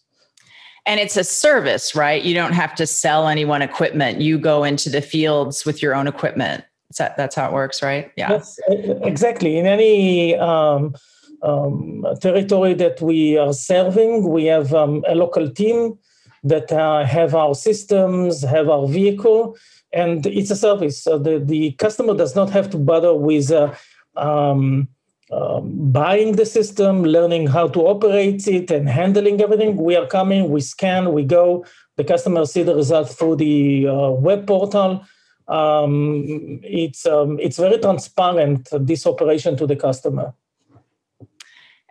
[0.86, 2.22] And it's a service, right?
[2.22, 4.20] You don't have to sell anyone equipment.
[4.20, 6.64] You go into the fields with your own equipment.
[6.96, 8.10] That, that's how it works, right?
[8.16, 8.30] Yeah.
[8.30, 9.58] Yes, exactly.
[9.58, 10.94] In any um,
[11.42, 15.98] um, territory that we are serving, we have um, a local team
[16.44, 19.56] that uh, have our systems, have our vehicle,
[19.92, 21.02] and it's a service.
[21.02, 23.74] So the, the customer does not have to bother with uh,
[24.16, 24.88] um,
[25.30, 29.76] um, buying the system, learning how to operate it, and handling everything.
[29.76, 31.66] We are coming, we scan, we go.
[31.96, 35.04] The customer see the result through the uh, web portal.
[35.48, 40.34] Um, it's um, it's very transparent this operation to the customer.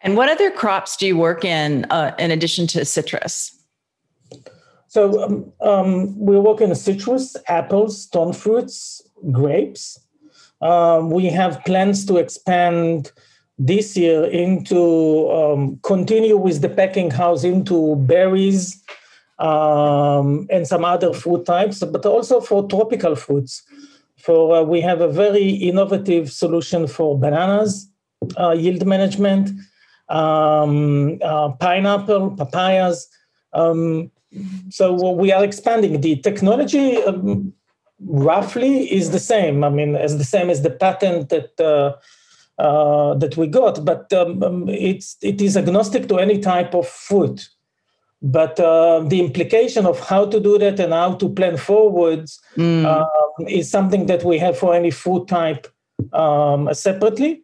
[0.04, 3.54] And what other crops do you work in uh, in addition to citrus?
[4.88, 9.02] So um, um, we work in citrus, apples, stone fruits,
[9.32, 10.00] grapes.
[10.62, 13.12] Um, we have plans to expand
[13.60, 18.84] this year into um, continue with the packing house into berries
[19.40, 23.64] um, and some other fruit types, but also for tropical fruits.
[24.18, 27.90] For uh, we have a very innovative solution for bananas
[28.40, 29.52] uh, yield management,
[30.10, 33.08] um, uh, pineapple, papayas.
[33.54, 34.12] Um,
[34.70, 37.54] so we are expanding the technology um,
[38.06, 41.96] roughly is the same i mean as the same as the patent that uh,
[42.62, 46.88] uh, that we got but um, um, it's it is agnostic to any type of
[46.88, 47.42] food
[48.22, 53.08] but uh, the implication of how to do that and how to plan forwards mm.
[53.48, 55.68] is something that we have for any food type
[56.14, 57.44] um, separately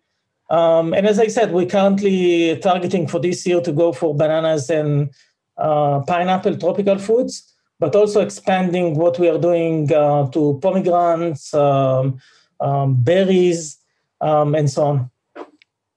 [0.49, 4.69] um, and as i said we're currently targeting for this year to go for bananas
[4.69, 5.09] and
[5.57, 12.19] uh, pineapple tropical foods, but also expanding what we are doing uh, to pomegranates, um,
[12.59, 13.77] um, berries,
[14.21, 15.11] um, and so on.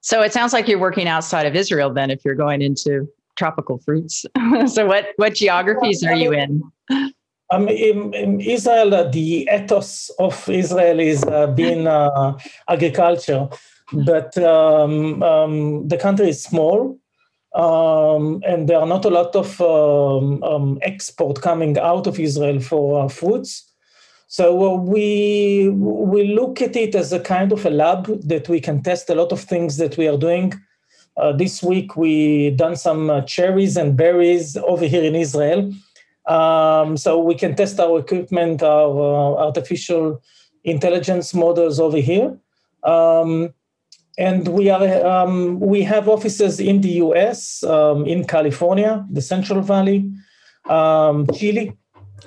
[0.00, 3.78] So it sounds like you're working outside of Israel then if you're going into tropical
[3.78, 4.24] fruits.
[4.66, 6.62] so, what what geographies are you in?
[7.52, 12.36] Um, in, in Israel, uh, the ethos of Israel is uh, being uh,
[12.68, 13.48] agriculture,
[13.92, 16.98] but um, um, the country is small,
[17.54, 22.58] um, and there are not a lot of um, um, export coming out of Israel
[22.58, 23.72] for uh, fruits.
[24.26, 28.60] So uh, we we look at it as a kind of a lab that we
[28.60, 30.52] can test a lot of things that we are doing.
[31.16, 35.72] Uh, this week we done some cherries and berries over here in Israel
[36.26, 40.22] um, so we can test our equipment, our uh, artificial
[40.64, 42.36] intelligence models over here.
[42.82, 43.54] Um,
[44.18, 49.60] and we are um, we have offices in the U.S., um, in California, the Central
[49.60, 50.10] Valley,
[50.70, 51.76] um, Chile,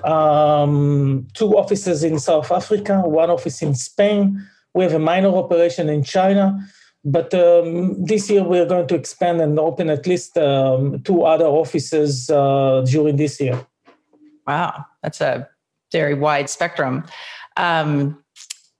[0.03, 4.47] um, two offices in South Africa, one office in Spain.
[4.75, 6.59] We have a minor operation in China,
[7.03, 11.45] but um, this year we're going to expand and open at least um, two other
[11.45, 13.65] offices uh, during this year.
[14.45, 15.47] Wow, that's a
[15.91, 17.05] very wide spectrum.
[17.57, 18.23] Um,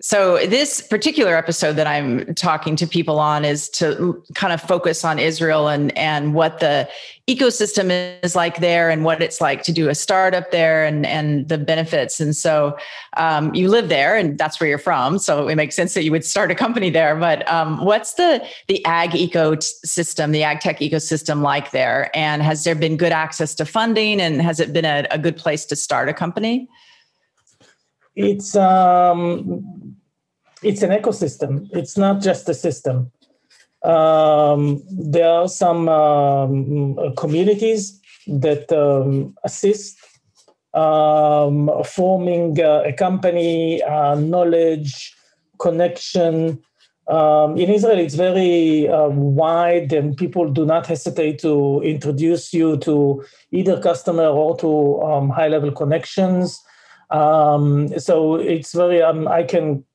[0.02, 5.04] so this particular episode that i'm talking to people on is to kind of focus
[5.04, 6.88] on israel and and what the
[7.30, 7.92] ecosystem
[8.24, 11.58] is like there and what it's like to do a startup there and and the
[11.58, 12.20] benefits.
[12.20, 12.76] And so
[13.18, 15.20] um, you live there and that's where you're from.
[15.20, 17.16] So it makes sense that you would start a company there.
[17.16, 22.10] But um, what's the the ag ecosystem the ag tech ecosystem like there?
[22.16, 25.38] And has there been good access to funding and has it been a, a good
[25.38, 26.68] place to start a company?
[28.16, 29.89] It's um,
[30.64, 31.68] it's an ecosystem.
[31.72, 33.12] It's not just a system.
[33.84, 39.98] Um, there are some um, communities that um, assist
[40.74, 45.16] um, forming uh, a company, uh, knowledge,
[45.60, 46.60] connection.
[47.08, 52.78] Um, in Israel, it's very uh, wide, and people do not hesitate to introduce you
[52.78, 56.62] to either customer or to um, high-level connections.
[57.10, 59.86] Um, so it's very, I can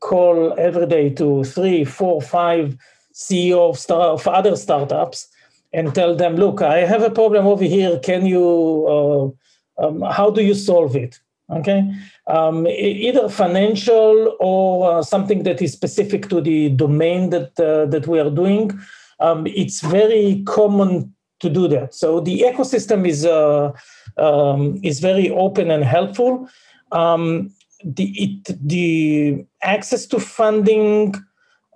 [0.00, 2.76] call every day to three, four, five
[3.14, 5.28] CEO of, start, of other startups
[5.72, 7.98] and tell them, look, I have a problem over here.
[7.98, 9.36] Can you,
[9.78, 11.20] uh, um, how do you solve it?
[11.50, 11.90] Okay.
[12.26, 18.06] Um, either financial or uh, something that is specific to the domain that, uh, that
[18.06, 18.78] we are doing.
[19.20, 21.94] Um, it's very common to do that.
[21.94, 23.72] So the ecosystem is uh,
[24.16, 26.48] um, is very open and helpful.
[26.92, 27.50] Um,
[27.84, 31.14] the it, the access to funding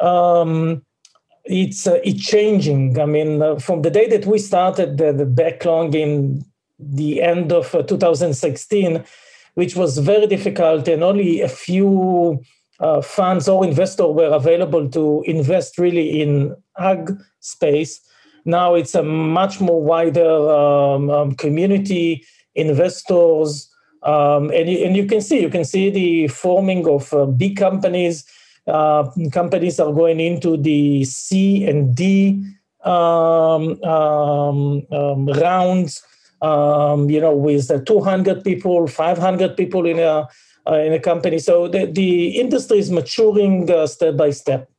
[0.01, 0.83] um,
[1.45, 3.01] it's uh, changing.
[3.01, 6.45] I mean, uh, from the day that we started the, the backlog in
[6.79, 9.05] the end of uh, 2016,
[9.55, 12.43] which was very difficult, and only a few
[12.81, 18.01] uh, funds or investors were available to invest really in ag space.
[18.45, 22.25] Now it's a much more wider um, um, community,
[22.55, 23.72] investors,
[24.03, 27.57] um, and, you, and you can see you can see the forming of uh, big
[27.57, 28.25] companies.
[28.67, 32.45] Uh, companies are going into the C and D
[32.85, 36.03] um, um, um rounds.
[36.41, 40.29] Um, you know, with uh, 200 people, 500 people in a
[40.67, 41.39] uh, in a company.
[41.39, 44.72] So the, the industry is maturing uh, step by step.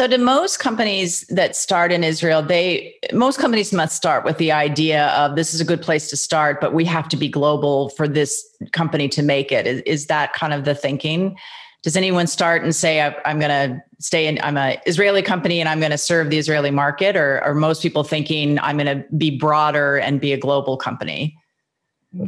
[0.00, 4.50] So, do most companies that start in Israel, they most companies must start with the
[4.50, 7.90] idea of this is a good place to start, but we have to be global
[7.90, 8.42] for this
[8.72, 9.66] company to make it.
[9.66, 11.36] Is, is that kind of the thinking?
[11.82, 14.38] Does anyone start and say, "I'm going to stay in"?
[14.42, 17.82] I'm an Israeli company and I'm going to serve the Israeli market, or are most
[17.82, 21.36] people thinking I'm going to be broader and be a global company?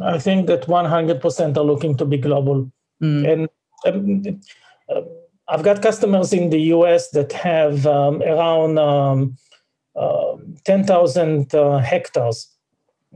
[0.05, 2.70] I think that 100% are looking to be global,
[3.03, 3.33] mm.
[3.33, 3.49] and.
[4.95, 5.22] Um,
[5.53, 9.36] I've got customers in the US that have um, around um,
[9.94, 12.48] uh, 10,000 uh, hectares.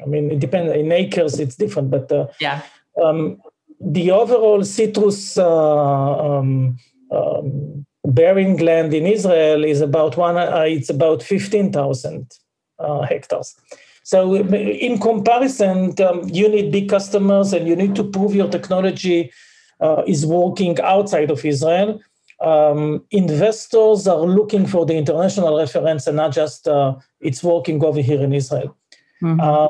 [0.03, 0.70] I mean, it depends.
[0.74, 2.61] In acres, it's different, but uh, yeah.
[3.03, 3.41] Um,
[3.80, 6.76] the overall citrus uh, um,
[7.11, 10.37] um, bearing land in Israel is about one.
[10.37, 12.30] Uh, it's about 15,000
[12.78, 13.55] uh, hectares.
[14.03, 19.32] So, in comparison, um, you need big customers, and you need to prove your technology
[20.07, 22.01] is working outside of Israel
[22.41, 28.01] um, investors are looking for the international reference and not just uh, it's working over
[28.01, 28.76] here in Israel.
[29.22, 29.41] Mm-hmm.
[29.41, 29.68] Um,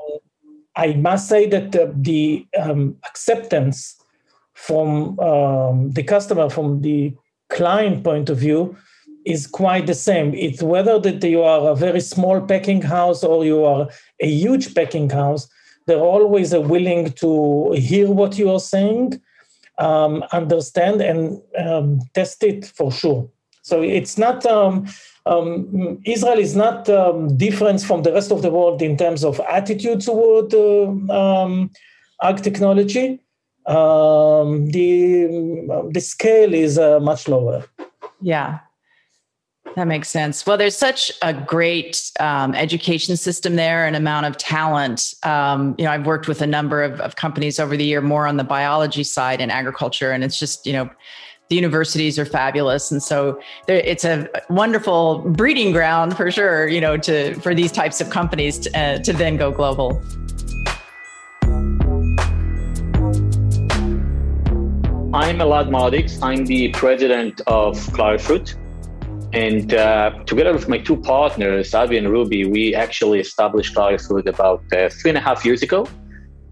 [0.74, 3.96] I must say that the, the um, acceptance
[4.54, 7.14] from um, the customer, from the
[7.50, 8.76] client point of view,
[9.24, 10.34] is quite the same.
[10.34, 13.88] It's whether that you are a very small packing house or you are
[14.20, 15.48] a huge packing house,
[15.86, 19.20] they're always willing to hear what you are saying
[19.78, 23.28] um, understand and um, test it for sure.
[23.62, 24.86] So it's not um,
[25.26, 29.40] um, Israel is not um, different from the rest of the world in terms of
[29.40, 31.70] attitude toward uh, um,
[32.22, 33.20] ag technology.
[33.66, 34.90] The
[35.90, 37.64] the scale is uh, much lower.
[38.22, 38.60] Yeah,
[39.76, 40.46] that makes sense.
[40.46, 45.12] Well, there's such a great um, education system there and amount of talent.
[45.22, 48.26] Um, you know, I've worked with a number of, of companies over the year, more
[48.26, 50.88] on the biology side in agriculture, and it's just you know
[51.48, 56.96] the universities are fabulous and so it's a wonderful breeding ground for sure you know
[56.96, 60.02] to for these types of companies to, uh, to then go global
[65.14, 68.56] i'm elad mardix i'm the president of clarifruit
[69.32, 74.62] and uh, together with my two partners avi and ruby we actually established clarifruit about
[74.72, 75.86] uh, three and a half years ago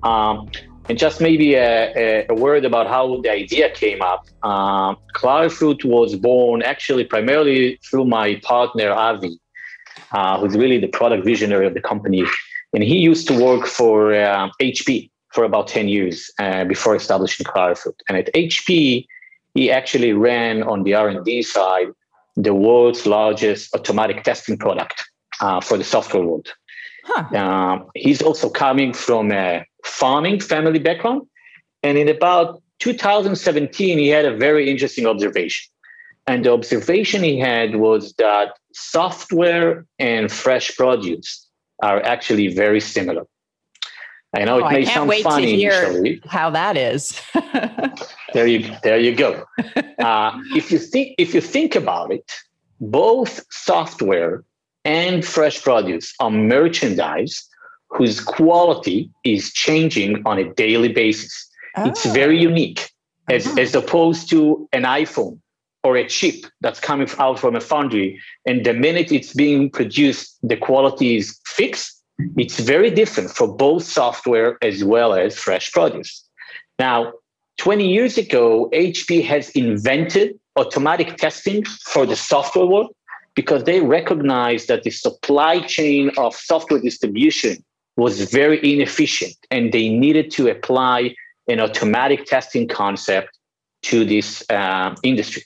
[0.03, 0.49] um,
[0.89, 4.27] and just maybe a, a, word about how the idea came up.
[4.43, 9.39] Um, Clarifruit was born actually primarily through my partner, Avi,
[10.13, 12.25] uh, who's really the product visionary of the company.
[12.75, 17.47] And he used to work for uh, HP for about 10 years uh, before establishing
[17.47, 17.99] Clarifruit.
[18.09, 19.07] And at HP,
[19.55, 21.89] he actually ran on the R&D side
[22.37, 25.05] the world's largest automatic testing product
[25.41, 26.53] uh, for the software world.
[27.05, 27.39] Huh.
[27.39, 31.23] Um, he's also coming from a farming family background.
[31.83, 35.71] And in about 2017, he had a very interesting observation.
[36.27, 41.47] And the observation he had was that software and fresh produce
[41.83, 43.27] are actually very similar.
[44.35, 46.21] I know oh, it may sound funny initially.
[46.27, 47.21] How that is.
[48.35, 49.45] there you there you go.
[49.99, 52.31] Uh, if you think if you think about it,
[52.81, 54.45] both software
[54.85, 57.49] and fresh produce are merchandise
[57.89, 61.49] whose quality is changing on a daily basis.
[61.77, 61.89] Oh.
[61.89, 62.91] It's very unique
[63.31, 63.61] as, uh-huh.
[63.61, 65.39] as opposed to an iPhone
[65.85, 68.21] or a chip that's coming out from a foundry.
[68.47, 71.94] And the minute it's being produced, the quality is fixed.
[72.37, 76.25] It's very different for both software as well as fresh produce.
[76.79, 77.13] Now,
[77.59, 82.95] 20 years ago, HP has invented automatic testing for the software world
[83.35, 87.65] because they recognized that the supply chain of software distribution
[87.97, 91.15] was very inefficient and they needed to apply
[91.49, 93.39] an automatic testing concept
[93.83, 95.43] to this uh, industry.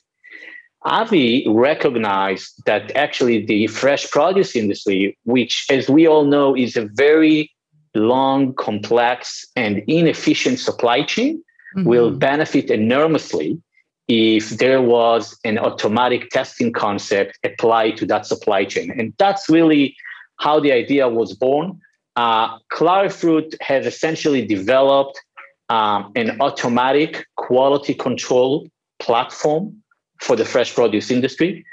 [0.83, 6.89] Avi recognized that actually the fresh produce industry, which, as we all know, is a
[6.95, 7.51] very
[7.95, 11.43] long, complex, and inefficient supply chain,
[11.77, 11.89] mm-hmm.
[11.89, 13.61] will benefit enormously
[14.07, 18.91] if there was an automatic testing concept applied to that supply chain.
[18.99, 19.97] And that's really
[20.39, 21.81] how the idea was born.
[22.17, 25.21] Uh, Clarifruit has essentially developed
[25.69, 28.67] um, an automatic quality control
[28.99, 29.83] platform
[30.21, 31.65] for the fresh produce industry.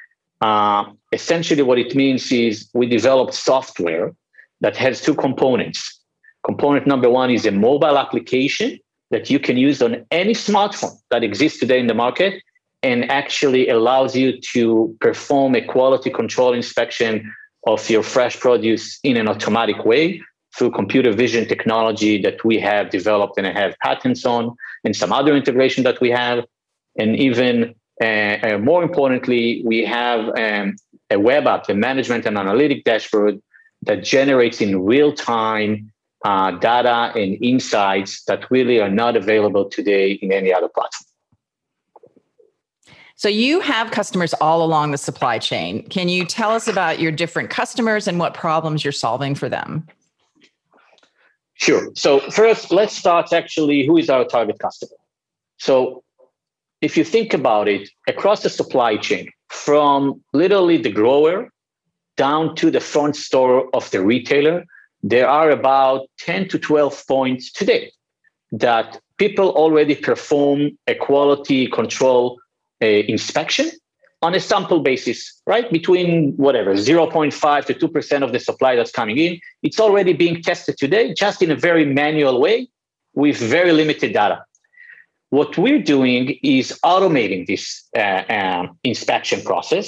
[0.41, 4.13] Uh, essentially, what it means is we developed software
[4.61, 5.99] that has two components.
[6.45, 8.79] Component number one is a mobile application
[9.11, 12.41] that you can use on any smartphone that exists today in the market
[12.83, 17.33] and actually allows you to perform a quality control inspection
[17.65, 20.21] of your fresh produce in an automatic way
[20.55, 25.35] through computer vision technology that we have developed and have patents on, and some other
[25.35, 26.45] integration that we have.
[26.97, 30.75] And even uh, uh, more importantly, we have um,
[31.09, 33.41] a web app, the management and analytic dashboard
[33.83, 35.91] that generates in real time
[36.25, 41.05] uh, data and insights that really are not available today in any other platform.
[43.17, 45.87] So you have customers all along the supply chain.
[45.87, 49.87] Can you tell us about your different customers and what problems you're solving for them?
[51.53, 51.91] Sure.
[51.95, 54.97] So first, let's start actually who is our target customer.
[55.57, 56.03] So
[56.85, 61.49] if you think about it, across the supply chain, from literally the grower
[62.15, 64.63] down to the front store of the retailer,
[65.01, 67.91] there are about 10 to 12 points today
[68.51, 72.39] that people already perform a quality control
[72.83, 73.67] uh, inspection
[74.21, 75.71] on a sample basis, right?
[75.71, 79.39] Between whatever, 0.5 to 2% of the supply that's coming in.
[79.63, 82.69] It's already being tested today, just in a very manual way
[83.15, 84.43] with very limited data.
[85.37, 87.63] What we're doing is automating this
[87.97, 89.85] uh, um, inspection process.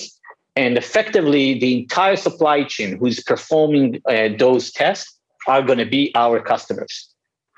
[0.56, 5.08] And effectively, the entire supply chain who's performing uh, those tests
[5.48, 6.94] are going to be our customers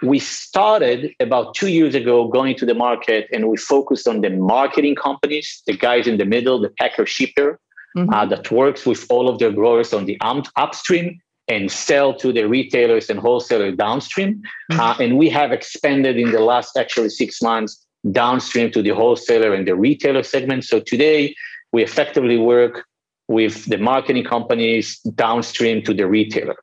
[0.01, 4.29] we started about two years ago going to the market and we focused on the
[4.29, 7.59] marketing companies, the guys in the middle, the packer shipper
[7.97, 8.13] mm-hmm.
[8.13, 10.17] uh, that works with all of their growers on the
[10.55, 14.41] upstream and sell to the retailers and wholesalers downstream.
[14.71, 14.79] Mm-hmm.
[14.79, 19.53] Uh, and we have expanded in the last actually six months downstream to the wholesaler
[19.53, 20.63] and the retailer segment.
[20.63, 21.35] So today
[21.73, 22.85] we effectively work
[23.27, 26.55] with the marketing companies downstream to the retailer.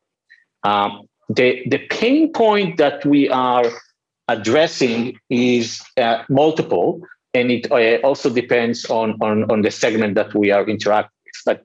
[0.63, 3.65] Um, the, the pain point that we are
[4.29, 7.01] addressing is uh, multiple,
[7.35, 11.43] and it uh, also depends on, on, on the segment that we are interacting with.
[11.45, 11.65] But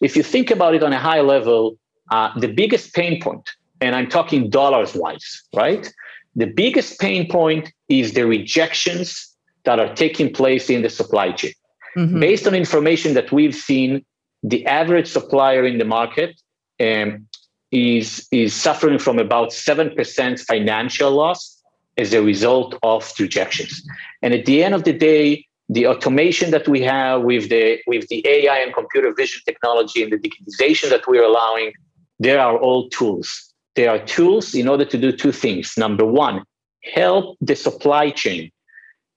[0.00, 1.76] if you think about it on a high level,
[2.10, 3.48] uh, the biggest pain point,
[3.80, 5.92] and I'm talking dollars wise, right?
[6.36, 11.52] The biggest pain point is the rejections that are taking place in the supply chain.
[11.96, 12.20] Mm-hmm.
[12.20, 14.04] Based on information that we've seen,
[14.42, 16.40] the average supplier in the market
[16.80, 17.26] um,
[17.72, 21.60] is, is suffering from about 7% financial loss
[21.96, 23.82] as a result of rejections.
[24.22, 28.08] And at the end of the day, the automation that we have with the with
[28.08, 31.72] the AI and computer vision technology and the digitization that we're allowing,
[32.18, 33.52] they are all tools.
[33.74, 35.74] They are tools in order to do two things.
[35.76, 36.42] Number one,
[36.94, 38.50] help the supply chain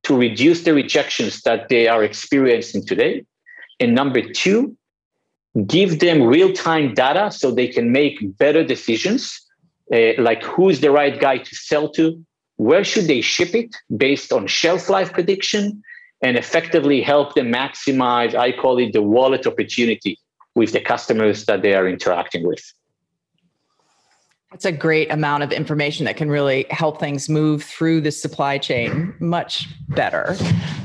[0.03, 3.25] to reduce the rejections that they are experiencing today.
[3.79, 4.75] And number two,
[5.67, 9.39] give them real-time data so they can make better decisions,
[9.93, 12.23] uh, like who's the right guy to sell to,
[12.57, 15.81] where should they ship it based on shelf life prediction,
[16.21, 20.19] and effectively help them maximize, I call it the wallet opportunity
[20.53, 22.63] with the customers that they are interacting with.
[24.51, 28.57] That's a great amount of information that can really help things move through the supply
[28.57, 30.35] chain much better.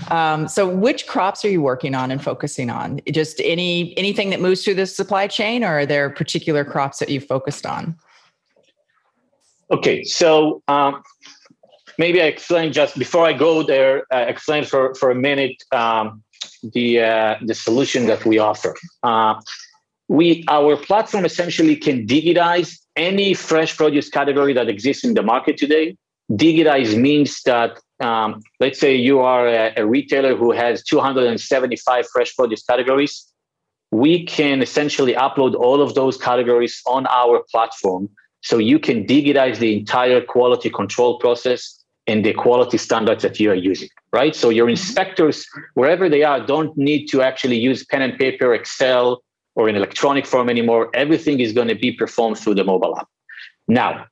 [0.08, 3.00] Um, so, which crops are you working on and focusing on?
[3.10, 7.08] Just any anything that moves through the supply chain, or are there particular crops that
[7.08, 7.96] you focused on?
[9.72, 11.02] Okay, so um,
[11.98, 14.04] maybe I explain just before I go there.
[14.12, 16.22] Explain for for a minute um,
[16.62, 18.76] the uh, the solution that we offer.
[19.02, 19.40] Uh,
[20.06, 25.56] we our platform essentially can digitize any fresh produce category that exists in the market
[25.56, 25.96] today.
[26.30, 32.34] Digitize means that, um, let's say you are a, a retailer who has 275 fresh
[32.34, 33.26] produce categories.
[33.92, 38.08] We can essentially upload all of those categories on our platform
[38.42, 43.50] so you can digitize the entire quality control process and the quality standards that you
[43.50, 44.34] are using, right?
[44.34, 49.22] So your inspectors, wherever they are, don't need to actually use pen and paper, Excel,
[49.56, 50.90] or in electronic form anymore.
[50.94, 53.08] Everything is going to be performed through the mobile app.
[53.66, 54.06] Now,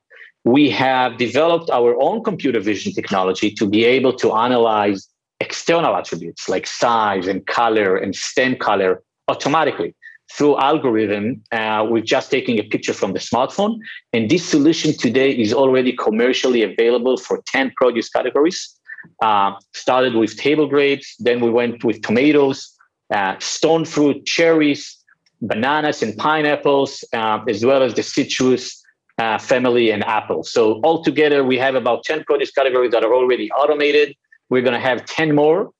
[0.44, 5.08] we have developed our own computer vision technology to be able to analyze
[5.40, 9.94] external attributes like size and color and stem color automatically
[10.32, 13.78] through algorithm uh, we're just taking a picture from the smartphone
[14.12, 18.78] and this solution today is already commercially available for 10 produce categories
[19.22, 22.74] uh, started with table grapes then we went with tomatoes
[23.12, 25.03] uh, stone fruit cherries
[25.40, 28.82] bananas and pineapples, uh, as well as the citrus
[29.18, 30.52] uh, family and apples.
[30.52, 34.16] So altogether, we have about 10 produce categories that are already automated.
[34.50, 35.70] We're going to have 10 more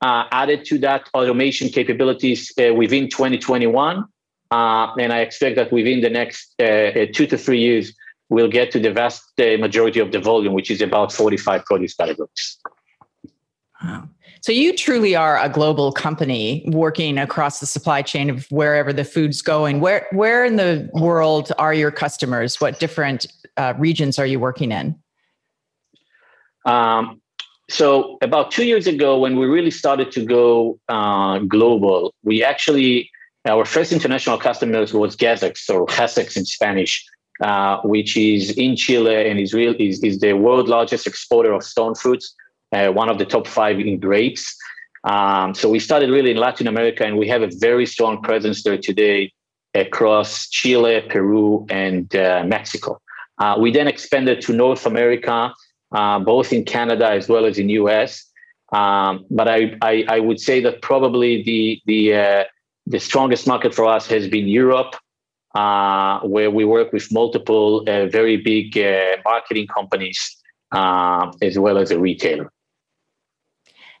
[0.00, 4.04] uh, added to that automation capabilities uh, within 2021.
[4.50, 7.92] Uh, and I expect that within the next two to three years,
[8.28, 12.58] we'll get to the vast majority of the volume, which is about 45 produce categories.
[13.82, 14.08] Wow.
[14.44, 19.02] So you truly are a global company working across the supply chain of wherever the
[19.02, 19.80] food's going.
[19.80, 22.60] Where where in the world are your customers?
[22.60, 23.24] What different
[23.56, 24.96] uh, regions are you working in?
[26.66, 27.22] Um,
[27.70, 33.10] so about two years ago, when we really started to go uh, global, we actually
[33.46, 37.02] our first international customers was Garces or Garcés in Spanish,
[37.42, 41.62] uh, which is in Chile and is, real, is, is the world largest exporter of
[41.62, 42.34] stone fruits
[42.92, 44.56] one of the top five in grapes.
[45.04, 48.62] Um, so we started really in Latin America, and we have a very strong presence
[48.62, 49.32] there today
[49.74, 53.00] across Chile, Peru, and uh, Mexico.
[53.38, 55.52] Uh, we then expanded to North America,
[55.92, 58.24] uh, both in Canada as well as in US.
[58.72, 62.44] Um, but I, I, I, would say that probably the the uh,
[62.86, 64.96] the strongest market for us has been Europe,
[65.54, 68.76] uh, where we work with multiple very big
[69.24, 70.18] marketing companies
[70.72, 72.50] as well as a retailer.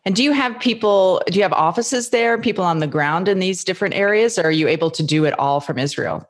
[0.06, 3.38] And do you have people, do you have offices there, people on the ground in
[3.38, 6.28] these different areas, or are you able to do it all from Israel?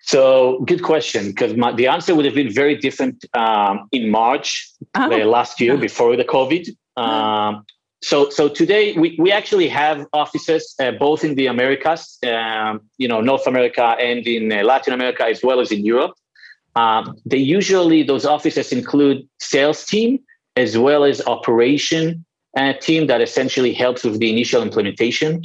[0.00, 5.12] So, good question, because the answer would have been very different um, in March oh.
[5.12, 6.68] uh, last year before the COVID.
[6.96, 7.66] Um,
[8.00, 13.06] so, so today we, we actually have offices uh, both in the Americas, um, you
[13.06, 16.14] know, North America and in uh, Latin America as well as in Europe.
[16.74, 20.20] Um, they usually those offices include sales team
[20.58, 22.24] as well as operation
[22.56, 25.42] uh, team that essentially helps with the initial implementation.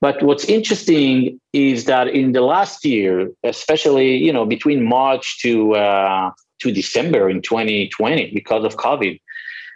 [0.00, 5.74] But what's interesting is that in the last year, especially you know between March to
[5.74, 6.30] uh,
[6.60, 9.20] to December in 2020, because of COVID,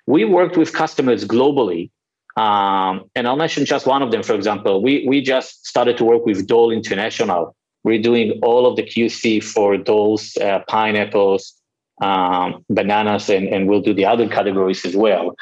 [0.07, 1.91] we worked with customers globally.
[2.37, 4.81] Um, and I'll mention just one of them, for example.
[4.81, 7.57] We, we just started to work with Dole International.
[7.83, 11.53] We're doing all of the QC for Dole's uh, pineapples,
[12.01, 15.35] um, bananas, and, and we'll do the other categories as well.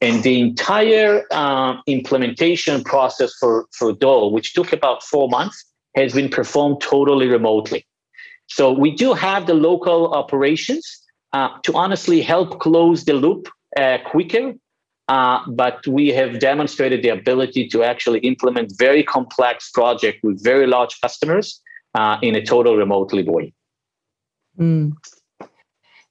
[0.00, 5.64] And the entire uh, implementation process for, for Dole, which took about four months,
[5.96, 7.86] has been performed totally remotely.
[8.46, 10.84] So we do have the local operations
[11.32, 14.54] uh, to honestly help close the loop uh, quicker.
[15.08, 20.66] Uh, but we have demonstrated the ability to actually implement very complex project with very
[20.66, 21.60] large customers
[21.94, 23.52] uh, in a total remotely way.
[24.58, 24.92] Mm.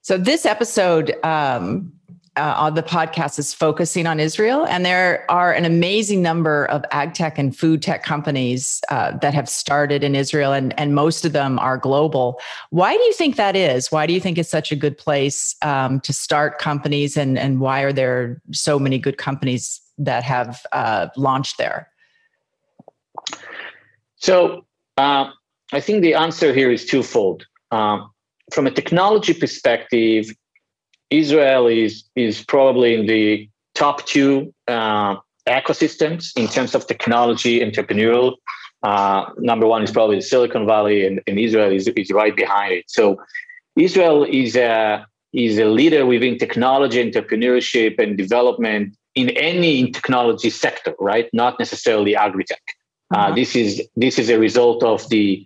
[0.04, 1.90] So this episode um,
[2.36, 6.84] uh, on the podcast is focusing on Israel, and there are an amazing number of
[6.90, 11.24] ag tech and food tech companies uh, that have started in Israel, and, and most
[11.24, 12.38] of them are global.
[12.68, 13.90] Why do you think that is?
[13.90, 17.58] Why do you think it's such a good place um, to start companies, and, and
[17.58, 21.88] why are there so many good companies that have uh, launched there?
[24.16, 24.66] So
[24.98, 25.30] uh,
[25.72, 27.46] I think the answer here is twofold.
[27.70, 28.10] Um,
[28.54, 30.24] from a technology perspective,
[31.10, 35.16] Israel is is probably in the top two uh,
[35.48, 38.36] ecosystems in terms of technology entrepreneurial.
[38.82, 42.84] Uh, number one is probably Silicon Valley, and, and Israel is, is right behind it.
[42.88, 43.20] So
[43.76, 50.94] Israel is a is a leader within technology entrepreneurship and development in any technology sector,
[51.00, 51.28] right?
[51.32, 52.62] Not necessarily agri-tech.
[52.66, 53.32] Uh, mm-hmm.
[53.32, 55.44] Uh, this is this is a result of the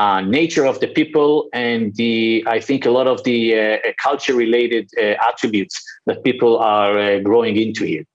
[0.00, 3.92] uh, nature of the people and the I think a lot of the uh, uh
[4.06, 8.06] culture related uh, attributes that people are uh, growing into here.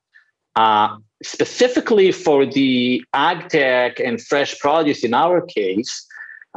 [0.55, 0.87] Uh,
[1.21, 5.93] specifically for the ag tech and fresh produce in our case,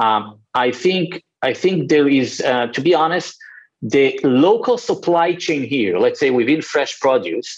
[0.05, 0.23] um,
[0.55, 2.31] I think I think there is
[2.77, 3.31] to be honest,
[3.97, 7.51] the local supply chain here, let's say within fresh produce,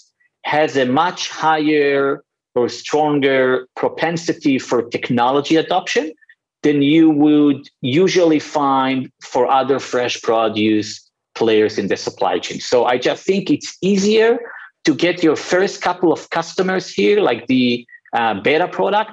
[0.55, 2.25] has a much higher
[2.57, 6.13] or stronger propensity for technology adoption
[6.63, 12.61] than you would usually find for other fresh produce players in the supply chain.
[12.61, 14.39] So I just think it's easier
[14.85, 19.13] to get your first couple of customers here, like the uh, beta product,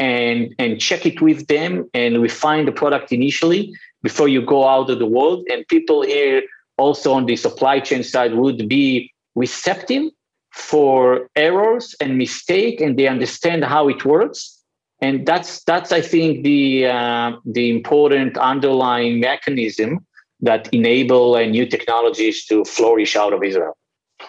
[0.00, 4.90] and and check it with them and refine the product initially before you go out
[4.90, 5.46] of the world.
[5.50, 6.42] And people here
[6.76, 10.04] also on the supply chain side would be receptive
[10.52, 14.57] for errors and mistake, and they understand how it works
[15.00, 20.04] and that's that's I think the uh, the important underlying mechanism
[20.40, 23.76] that enable uh, new technologies to flourish out of Israel.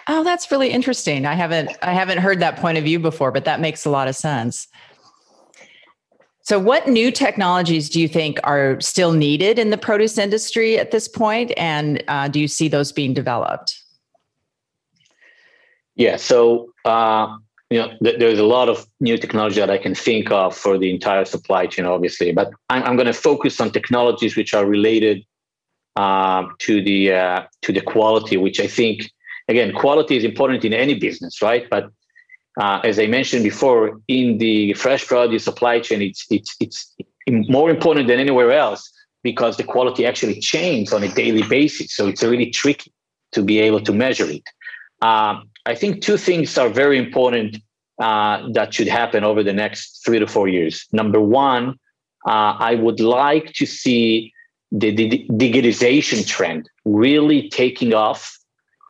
[0.06, 1.26] Oh, that's really interesting.
[1.26, 4.08] I haven't I haven't heard that point of view before, but that makes a lot
[4.08, 4.68] of sense.
[6.42, 10.90] So, what new technologies do you think are still needed in the produce industry at
[10.90, 13.76] this point, and uh, do you see those being developed?
[15.96, 17.36] Yeah, so uh,
[17.70, 20.76] you know, th- there's a lot of new technology that I can think of for
[20.76, 22.32] the entire supply chain, obviously.
[22.32, 25.24] But I'm, I'm going to focus on technologies which are related
[25.96, 29.10] uh, to the uh, to the quality, which I think,
[29.48, 31.68] again, quality is important in any business, right?
[31.70, 31.90] But
[32.60, 36.94] uh, as I mentioned before, in the fresh produce supply chain, it's it's it's
[37.28, 38.90] more important than anywhere else
[39.22, 41.94] because the quality actually changes on a daily basis.
[41.94, 42.92] So it's really tricky
[43.32, 44.42] to be able to measure it.
[45.02, 47.58] Um, I think two things are very important
[48.00, 50.86] uh, that should happen over the next three to four years.
[50.92, 51.78] Number one,
[52.26, 54.32] uh, I would like to see
[54.72, 58.38] the, the digitization trend really taking off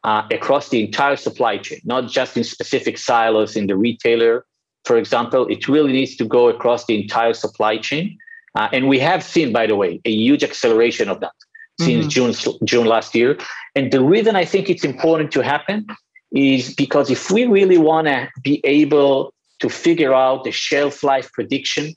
[0.05, 4.47] uh, across the entire supply chain, not just in specific silos in the retailer,
[4.85, 5.47] for example.
[5.49, 8.17] It really needs to go across the entire supply chain.
[8.55, 11.33] Uh, and we have seen, by the way, a huge acceleration of that
[11.81, 12.33] since mm-hmm.
[12.33, 13.39] June, June last year.
[13.75, 15.87] And the reason I think it's important to happen
[16.33, 21.31] is because if we really want to be able to figure out the shelf life
[21.33, 21.95] prediction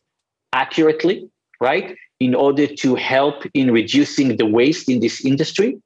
[0.53, 1.29] accurately,
[1.59, 5.77] right, in order to help in reducing the waste in this industry,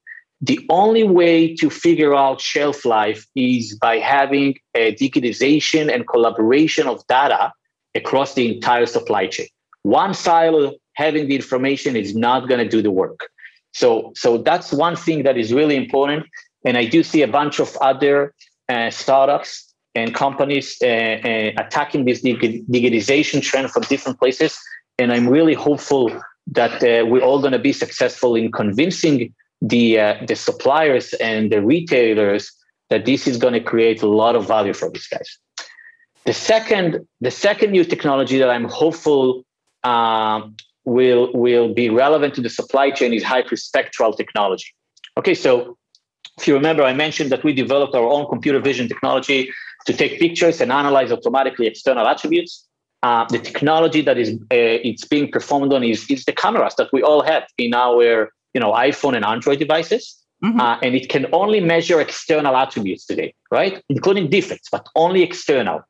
[0.42, 6.88] the only way to figure out shelf life is by having a digitization and collaboration
[6.88, 7.52] of data
[7.96, 9.48] across the entire supply chain.
[9.82, 13.30] One silo having the information is not going to do the work.
[13.74, 16.26] So, so that's one thing that is really important.
[16.66, 18.34] And I do see a bunch of other
[18.70, 24.58] uh, startups and companies uh, uh, attacking this digitization trend from different places.
[25.00, 26.12] And I'm really hopeful
[26.52, 31.52] that uh, we're all going to be successful in convincing the uh, the suppliers and
[31.52, 32.52] the retailers
[32.90, 35.38] that this is going to create a lot of value for these guys.
[36.26, 39.46] The second, the second new technology that I'm hopeful
[39.84, 40.56] um,
[40.86, 44.74] will will be relevant to the supply chain is hyperspectral technology.
[45.18, 45.78] Okay, so
[46.38, 49.50] If you remember, I mentioned that we developed our own computer vision technology
[49.86, 52.68] to take pictures and analyze automatically external attributes.
[53.04, 56.90] Uh, the technology that is uh, it's being performed on is, is the cameras that
[56.92, 60.16] we all have in our you know iPhone and Android devices.
[60.44, 60.60] Mm-hmm.
[60.60, 63.82] Uh, and it can only measure external attributes today, right?
[63.90, 65.82] Including defects, but only external.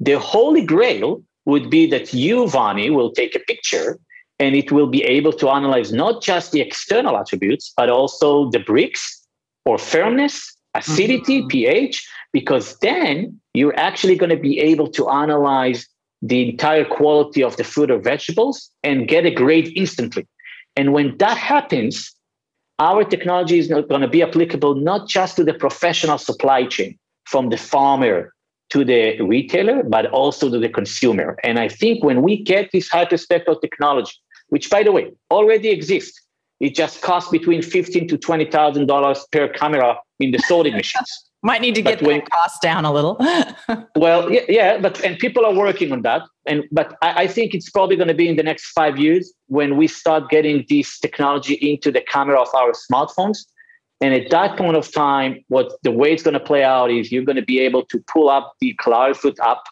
[0.00, 3.98] The holy grail would be that you, Vonnie, will take a picture
[4.38, 8.58] and it will be able to analyze not just the external attributes, but also the
[8.58, 9.21] Brix
[9.64, 11.48] or firmness, acidity, mm-hmm.
[11.48, 15.86] pH, because then you're actually going to be able to analyze
[16.22, 20.26] the entire quality of the fruit or vegetables and get a grade instantly.
[20.76, 22.14] And when that happens,
[22.78, 27.50] our technology is going to be applicable not just to the professional supply chain from
[27.50, 28.32] the farmer
[28.70, 31.36] to the retailer, but also to the consumer.
[31.44, 34.14] And I think when we get this hyperspectral technology,
[34.48, 36.21] which by the way already exists,
[36.62, 41.28] it just costs between fifteen to twenty thousand dollars per camera in the sorting machines.
[41.42, 43.16] Might need to get when, that cost down a little.
[43.96, 46.22] well, yeah, yeah, but and people are working on that.
[46.46, 49.32] And but I, I think it's probably going to be in the next five years
[49.48, 53.38] when we start getting this technology into the camera of our smartphones.
[54.00, 57.10] And at that point of time, what the way it's going to play out is
[57.10, 59.62] you're going to be able to pull up the Clarifruit app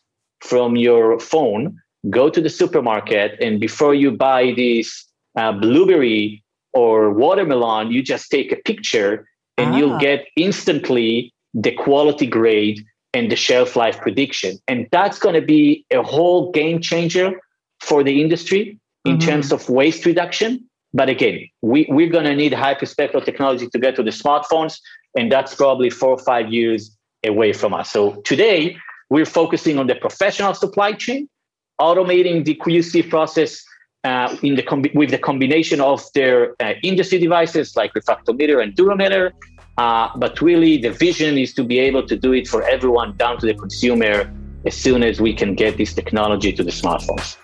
[0.41, 1.77] from your phone,
[2.11, 5.05] go to the supermarket, and before you buy this
[5.37, 6.43] uh, blueberry
[6.73, 9.27] or watermelon, you just take a picture
[9.59, 9.77] and ah.
[9.77, 14.59] you'll get instantly the quality grade and the shelf life prediction.
[14.69, 17.41] And that's going to be a whole game changer
[17.81, 19.29] for the industry in mm-hmm.
[19.29, 20.65] terms of waste reduction.
[20.93, 24.79] But again, we, we're going to need hyperspectral technology to get to the smartphones,
[25.17, 27.91] and that's probably four or five years away from us.
[27.91, 28.77] So today,
[29.09, 31.29] we're focusing on the professional supply chain,
[31.81, 33.63] automating the QC process
[34.05, 38.75] uh, in the com- with the combination of their uh, industry devices like refractometer and
[38.75, 39.33] durometer,
[39.79, 43.39] uh, but really, the vision is to be able to do it for everyone down
[43.39, 44.31] to the consumer
[44.67, 47.37] as soon as we can get this technology to the smartphones.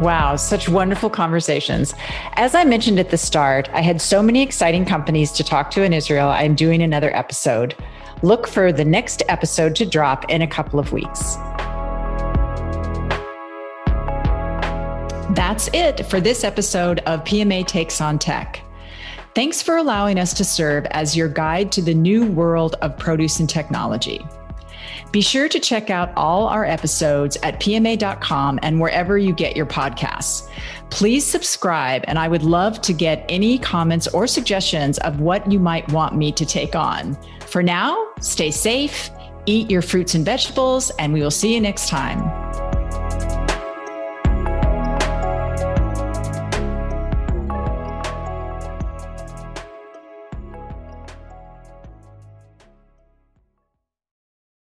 [0.00, 1.92] Wow, such wonderful conversations.
[2.34, 5.82] As I mentioned at the start, I had so many exciting companies to talk to
[5.82, 6.28] in Israel.
[6.28, 7.74] I'm doing another episode.
[8.22, 11.36] Look for the next episode to drop in a couple of weeks.
[15.34, 18.62] That's it for this episode of PMA Takes on Tech.
[19.34, 23.38] Thanks for allowing us to serve as your guide to the new world of produce
[23.40, 24.26] and technology.
[25.12, 29.66] Be sure to check out all our episodes at pma.com and wherever you get your
[29.66, 30.48] podcasts.
[30.90, 35.58] Please subscribe, and I would love to get any comments or suggestions of what you
[35.58, 37.16] might want me to take on.
[37.46, 39.10] For now, stay safe,
[39.46, 42.69] eat your fruits and vegetables, and we will see you next time.